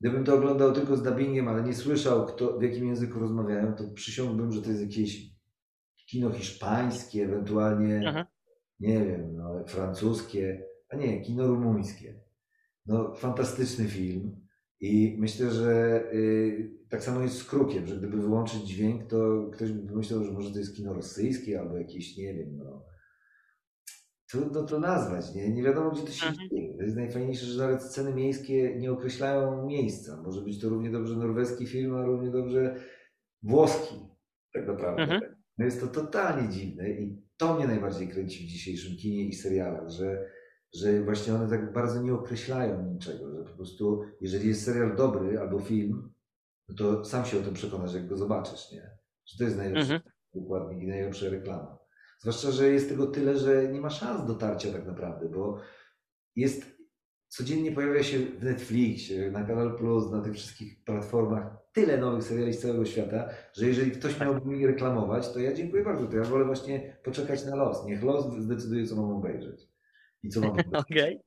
Gdybym 0.00 0.24
to 0.24 0.34
oglądał 0.34 0.72
tylko 0.72 0.96
z 0.96 1.02
dubbingiem, 1.02 1.48
ale 1.48 1.62
nie 1.62 1.74
słyszał, 1.74 2.26
kto, 2.26 2.58
w 2.58 2.62
jakim 2.62 2.88
języku 2.88 3.18
rozmawiają, 3.18 3.74
to 3.74 3.84
przysiągłbym, 3.94 4.52
że 4.52 4.62
to 4.62 4.68
jest 4.68 4.82
jakieś 4.82 5.30
kino 6.06 6.30
hiszpańskie, 6.30 7.24
ewentualnie, 7.24 8.02
Aha. 8.06 8.26
nie 8.80 9.04
wiem, 9.04 9.36
no, 9.36 9.64
francuskie, 9.66 10.64
a 10.88 10.96
nie, 10.96 11.20
kino 11.20 11.46
rumuńskie. 11.46 12.20
No, 12.86 13.14
fantastyczny 13.14 13.88
film 13.88 14.36
i 14.80 15.16
myślę, 15.18 15.50
że 15.50 16.02
y, 16.14 16.70
tak 16.88 17.04
samo 17.04 17.20
jest 17.20 17.36
z 17.36 17.44
Krukiem, 17.44 17.86
że 17.86 17.96
gdyby 17.96 18.20
wyłączyć 18.20 18.62
dźwięk, 18.62 19.06
to 19.06 19.50
ktoś 19.52 19.72
by 19.72 19.88
pomyślał, 19.88 20.24
że 20.24 20.32
może 20.32 20.50
to 20.50 20.58
jest 20.58 20.76
kino 20.76 20.92
rosyjskie 20.92 21.60
albo 21.60 21.76
jakieś, 21.76 22.16
nie 22.16 22.34
wiem, 22.34 22.56
no. 22.56 22.89
Trudno 24.30 24.62
to 24.62 24.80
nazwać, 24.80 25.34
nie? 25.34 25.50
Nie 25.54 25.62
wiadomo, 25.62 25.90
gdzie 25.90 26.02
to 26.02 26.10
się 26.10 26.26
Mhm. 26.26 26.48
dzieje. 26.48 26.76
To 26.76 26.82
jest 26.82 26.96
najfajniejsze, 26.96 27.46
że 27.46 27.62
nawet 27.62 27.82
sceny 27.82 28.14
miejskie 28.14 28.76
nie 28.78 28.92
określają 28.92 29.66
miejsca. 29.66 30.22
Może 30.22 30.42
być 30.42 30.60
to 30.60 30.68
równie 30.68 30.90
dobrze 30.90 31.16
norweski 31.16 31.66
film, 31.66 31.94
a 31.94 32.04
równie 32.04 32.30
dobrze 32.30 32.74
włoski, 33.42 33.94
tak 34.54 34.66
naprawdę. 34.66 35.02
Mhm. 35.02 35.20
No 35.58 35.64
jest 35.64 35.80
to 35.80 35.86
totalnie 35.86 36.48
dziwne 36.48 36.90
i 36.90 37.22
to 37.36 37.54
mnie 37.54 37.66
najbardziej 37.66 38.08
kręci 38.08 38.44
w 38.44 38.48
dzisiejszym 38.48 38.96
kinie 38.96 39.24
i 39.24 39.32
serialach, 39.32 39.88
że, 39.90 40.30
że 40.74 41.02
właśnie 41.02 41.34
one 41.34 41.48
tak 41.48 41.72
bardzo 41.72 42.02
nie 42.02 42.14
określają 42.14 42.92
niczego, 42.92 43.30
że 43.30 43.44
po 43.44 43.56
prostu 43.56 44.02
jeżeli 44.20 44.48
jest 44.48 44.64
serial 44.64 44.96
dobry 44.96 45.38
albo 45.40 45.58
film, 45.60 46.12
no 46.68 46.74
to 46.74 47.04
sam 47.04 47.24
się 47.24 47.38
o 47.38 47.42
tym 47.42 47.54
przekonasz, 47.54 47.94
jak 47.94 48.08
go 48.08 48.16
zobaczysz, 48.16 48.72
nie? 48.72 48.90
Że 49.26 49.38
to 49.38 49.44
jest 49.44 49.56
najlepszy 49.56 49.94
Mhm. 49.94 50.12
układnik 50.32 50.82
i 50.82 50.86
najlepsza 50.86 51.28
reklama. 51.28 51.79
Zwłaszcza, 52.20 52.50
że 52.50 52.68
jest 52.68 52.88
tego 52.88 53.06
tyle, 53.06 53.38
że 53.38 53.68
nie 53.72 53.80
ma 53.80 53.90
szans 53.90 54.26
dotarcia 54.26 54.72
tak 54.72 54.86
naprawdę, 54.86 55.28
bo 55.28 55.58
jest 56.36 56.80
codziennie 57.28 57.72
pojawia 57.72 58.02
się 58.02 58.18
w 58.18 58.42
Netflixie, 58.44 59.30
na 59.30 59.44
Kanal 59.44 59.76
Plus, 59.76 60.10
na 60.10 60.20
tych 60.22 60.34
wszystkich 60.34 60.84
platformach 60.84 61.56
tyle 61.72 61.98
nowych 61.98 62.24
seriali 62.24 62.52
z 62.52 62.60
całego 62.60 62.84
świata, 62.84 63.28
że 63.52 63.66
jeżeli 63.66 63.90
ktoś 63.90 64.20
miałby 64.20 64.50
mi 64.50 64.66
reklamować, 64.66 65.32
to 65.32 65.40
ja 65.40 65.52
dziękuję 65.52 65.84
bardzo. 65.84 66.06
To 66.06 66.16
ja 66.16 66.24
wolę 66.24 66.44
właśnie 66.44 66.96
poczekać 67.04 67.44
na 67.46 67.56
los. 67.56 67.86
Niech 67.86 68.02
los 68.02 68.36
zdecyduje, 68.38 68.86
co 68.86 68.96
mam 68.96 69.10
obejrzeć. 69.10 69.68
I 70.22 70.28
co 70.28 70.40
mam 70.40 70.50
obejrzeć. 70.52 70.74
Okej, 70.74 71.20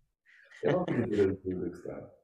Ja 0.63 0.71
mam 0.71 0.86
tyle 0.86 1.36
tych 1.36 1.77
spraw. 1.77 2.22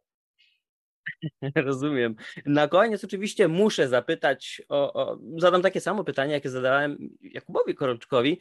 rozumiem. 1.55 2.15
Na 2.45 2.67
koniec 2.67 3.03
oczywiście 3.03 3.47
muszę 3.47 3.87
zapytać 3.87 4.61
o, 4.69 4.93
o 4.93 5.19
zadam 5.37 5.61
takie 5.61 5.81
samo 5.81 6.03
pytanie, 6.03 6.33
jakie 6.33 6.49
zadałem 6.49 7.09
Jakubowi 7.21 7.75
Korolczkowi, 7.75 8.39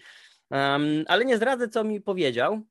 em, 0.51 1.05
ale 1.09 1.25
nie 1.25 1.37
zdradzę, 1.37 1.69
co 1.69 1.85
mi 1.85 2.01
powiedział. 2.01 2.63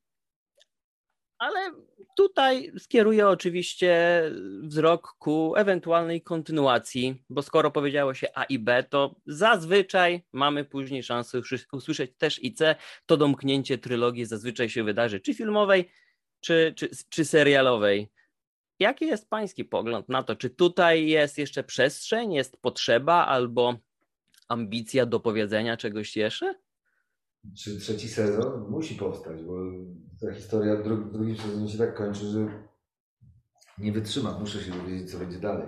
Ale 1.38 1.70
tutaj 2.16 2.72
skieruję 2.78 3.28
oczywiście 3.28 4.22
wzrok 4.62 5.14
ku 5.18 5.56
ewentualnej 5.56 6.22
kontynuacji, 6.22 7.22
bo 7.30 7.42
skoro 7.42 7.70
powiedziało 7.70 8.14
się 8.14 8.26
A 8.34 8.44
i 8.44 8.58
B, 8.58 8.84
to 8.90 9.14
zazwyczaj 9.26 10.22
mamy 10.32 10.64
później 10.64 11.02
szansę 11.02 11.40
usłyszeć 11.72 12.10
też 12.18 12.42
i 12.42 12.54
C. 12.54 12.76
To 13.06 13.16
domknięcie 13.16 13.78
trylogii 13.78 14.24
zazwyczaj 14.24 14.68
się 14.68 14.84
wydarzy, 14.84 15.20
czy 15.20 15.34
filmowej, 15.34 15.90
czy, 16.40 16.74
czy, 16.76 16.90
czy 17.08 17.24
serialowej. 17.24 18.08
Jaki 18.78 19.06
jest 19.06 19.30
Pański 19.30 19.64
pogląd 19.64 20.08
na 20.08 20.22
to? 20.22 20.36
Czy 20.36 20.50
tutaj 20.50 21.06
jest 21.06 21.38
jeszcze 21.38 21.64
przestrzeń, 21.64 22.32
jest 22.32 22.56
potrzeba 22.56 23.26
albo 23.26 23.74
ambicja 24.48 25.06
do 25.06 25.20
powiedzenia 25.20 25.76
czegoś 25.76 26.16
jeszcze? 26.16 26.54
Czy 27.58 27.80
trzeci 27.80 28.08
sezon 28.08 28.70
musi 28.70 28.94
powstać, 28.94 29.42
bo 29.42 29.54
ta 30.20 30.34
historia 30.34 30.76
w 30.76 30.82
dru- 30.86 31.08
w 31.08 31.12
drugim 31.12 31.36
sezonie 31.36 31.68
się 31.68 31.78
tak 31.78 31.94
kończy, 31.96 32.26
że 32.26 32.46
nie 33.78 33.92
wytrzyma. 33.92 34.38
Muszę 34.38 34.60
się 34.60 34.70
dowiedzieć, 34.72 35.10
co 35.12 35.18
będzie 35.18 35.38
dalej. 35.38 35.66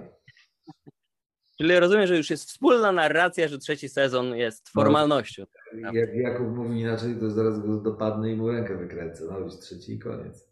Czyli 1.59 1.81
rozumiem, 1.81 2.07
że 2.07 2.17
już 2.17 2.31
jest 2.31 2.45
wspólna 2.49 2.93
narracja, 2.93 3.49
że 3.49 3.59
trzeci 3.59 3.89
sezon 3.89 4.37
jest 4.37 4.69
formalnością. 4.69 5.45
Jak 5.93 6.15
Jakub 6.15 6.47
mówi 6.57 6.81
inaczej, 6.81 7.17
to 7.21 7.31
zaraz 7.31 7.61
go 7.61 7.77
dopadnę 7.77 8.33
i 8.33 8.37
mu 8.37 8.49
rękę 8.49 8.77
wykręcę. 8.77 9.25
No 9.31 9.39
już 9.39 9.59
trzeci 9.59 9.95
i 9.95 9.99
koniec. 9.99 10.50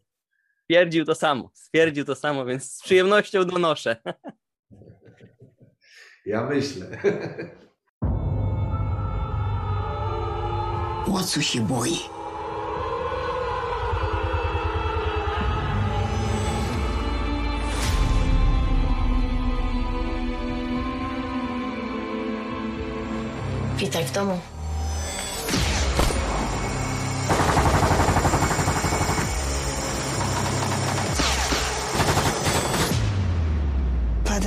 Stwierdził 0.69 1.05
to 1.05 1.15
samo, 1.15 1.51
stwierdził 1.55 2.05
to 2.05 2.15
samo, 2.15 2.45
więc 2.45 2.73
z 2.73 2.83
przyjemnością 2.83 3.45
donoszę. 3.45 3.97
Ja 6.27 6.47
myślę. 6.47 6.87
O 11.15 11.23
co 11.23 11.43
się 11.43 11.61
boi? 11.61 11.99
Witaj 23.77 24.05
w 24.05 24.13
domu. 24.13 24.41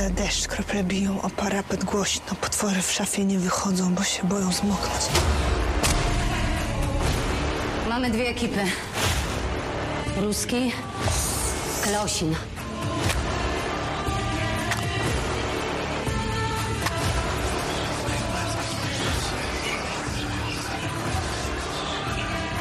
Pada 0.02 0.14
deszcz, 0.14 0.48
krople 0.48 0.84
biją 0.84 1.22
o 1.22 1.30
parapet 1.30 1.84
głośno. 1.84 2.36
Potwory 2.42 2.82
w 2.82 2.92
szafie 2.92 3.26
nie 3.26 3.40
wychodzą, 3.40 3.96
bo 3.96 4.04
się 4.04 4.24
boją 4.24 4.52
zmoknąć. 4.52 5.02
Mamy 7.90 8.10
dwie 8.10 8.28
ekipy. 8.28 8.66
Ruski, 10.22 10.72
Klosin. 11.84 12.36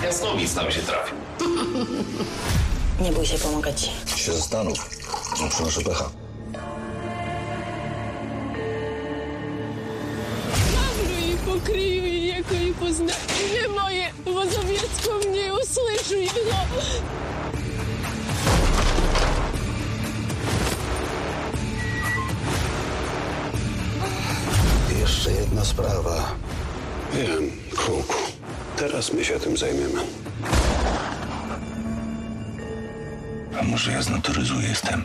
Jasnowic 0.04 0.54
nam 0.54 0.70
się 0.70 0.82
trafił. 0.82 1.16
Nie 3.04 3.12
bój 3.12 3.26
się 3.26 3.38
pomagać 3.38 3.80
ci. 3.80 3.90
Się 4.16 4.32
zastanów. 4.32 4.90
że 5.38 5.48
Przynoszę 5.48 5.80
pecha. 5.80 6.19
Pozna. 12.80 13.12
Imię 13.40 13.68
moje, 13.80 14.10
bo 14.24 14.46
Zawiecko 14.46 15.28
mnie 15.28 15.52
usłyszy 15.54 16.18
jego. 16.20 16.56
Jeszcze 25.00 25.32
jedna 25.32 25.64
sprawa. 25.64 26.34
Wiem, 27.12 27.50
Kruku. 27.76 28.14
Teraz 28.76 29.12
my 29.12 29.24
się 29.24 29.40
tym 29.40 29.56
zajmiemy. 29.56 30.00
A 33.60 33.62
może 33.62 33.92
ja 33.92 34.02
z 34.02 34.08
natury 34.08 34.44
zły 34.44 34.62
jestem? 34.62 35.04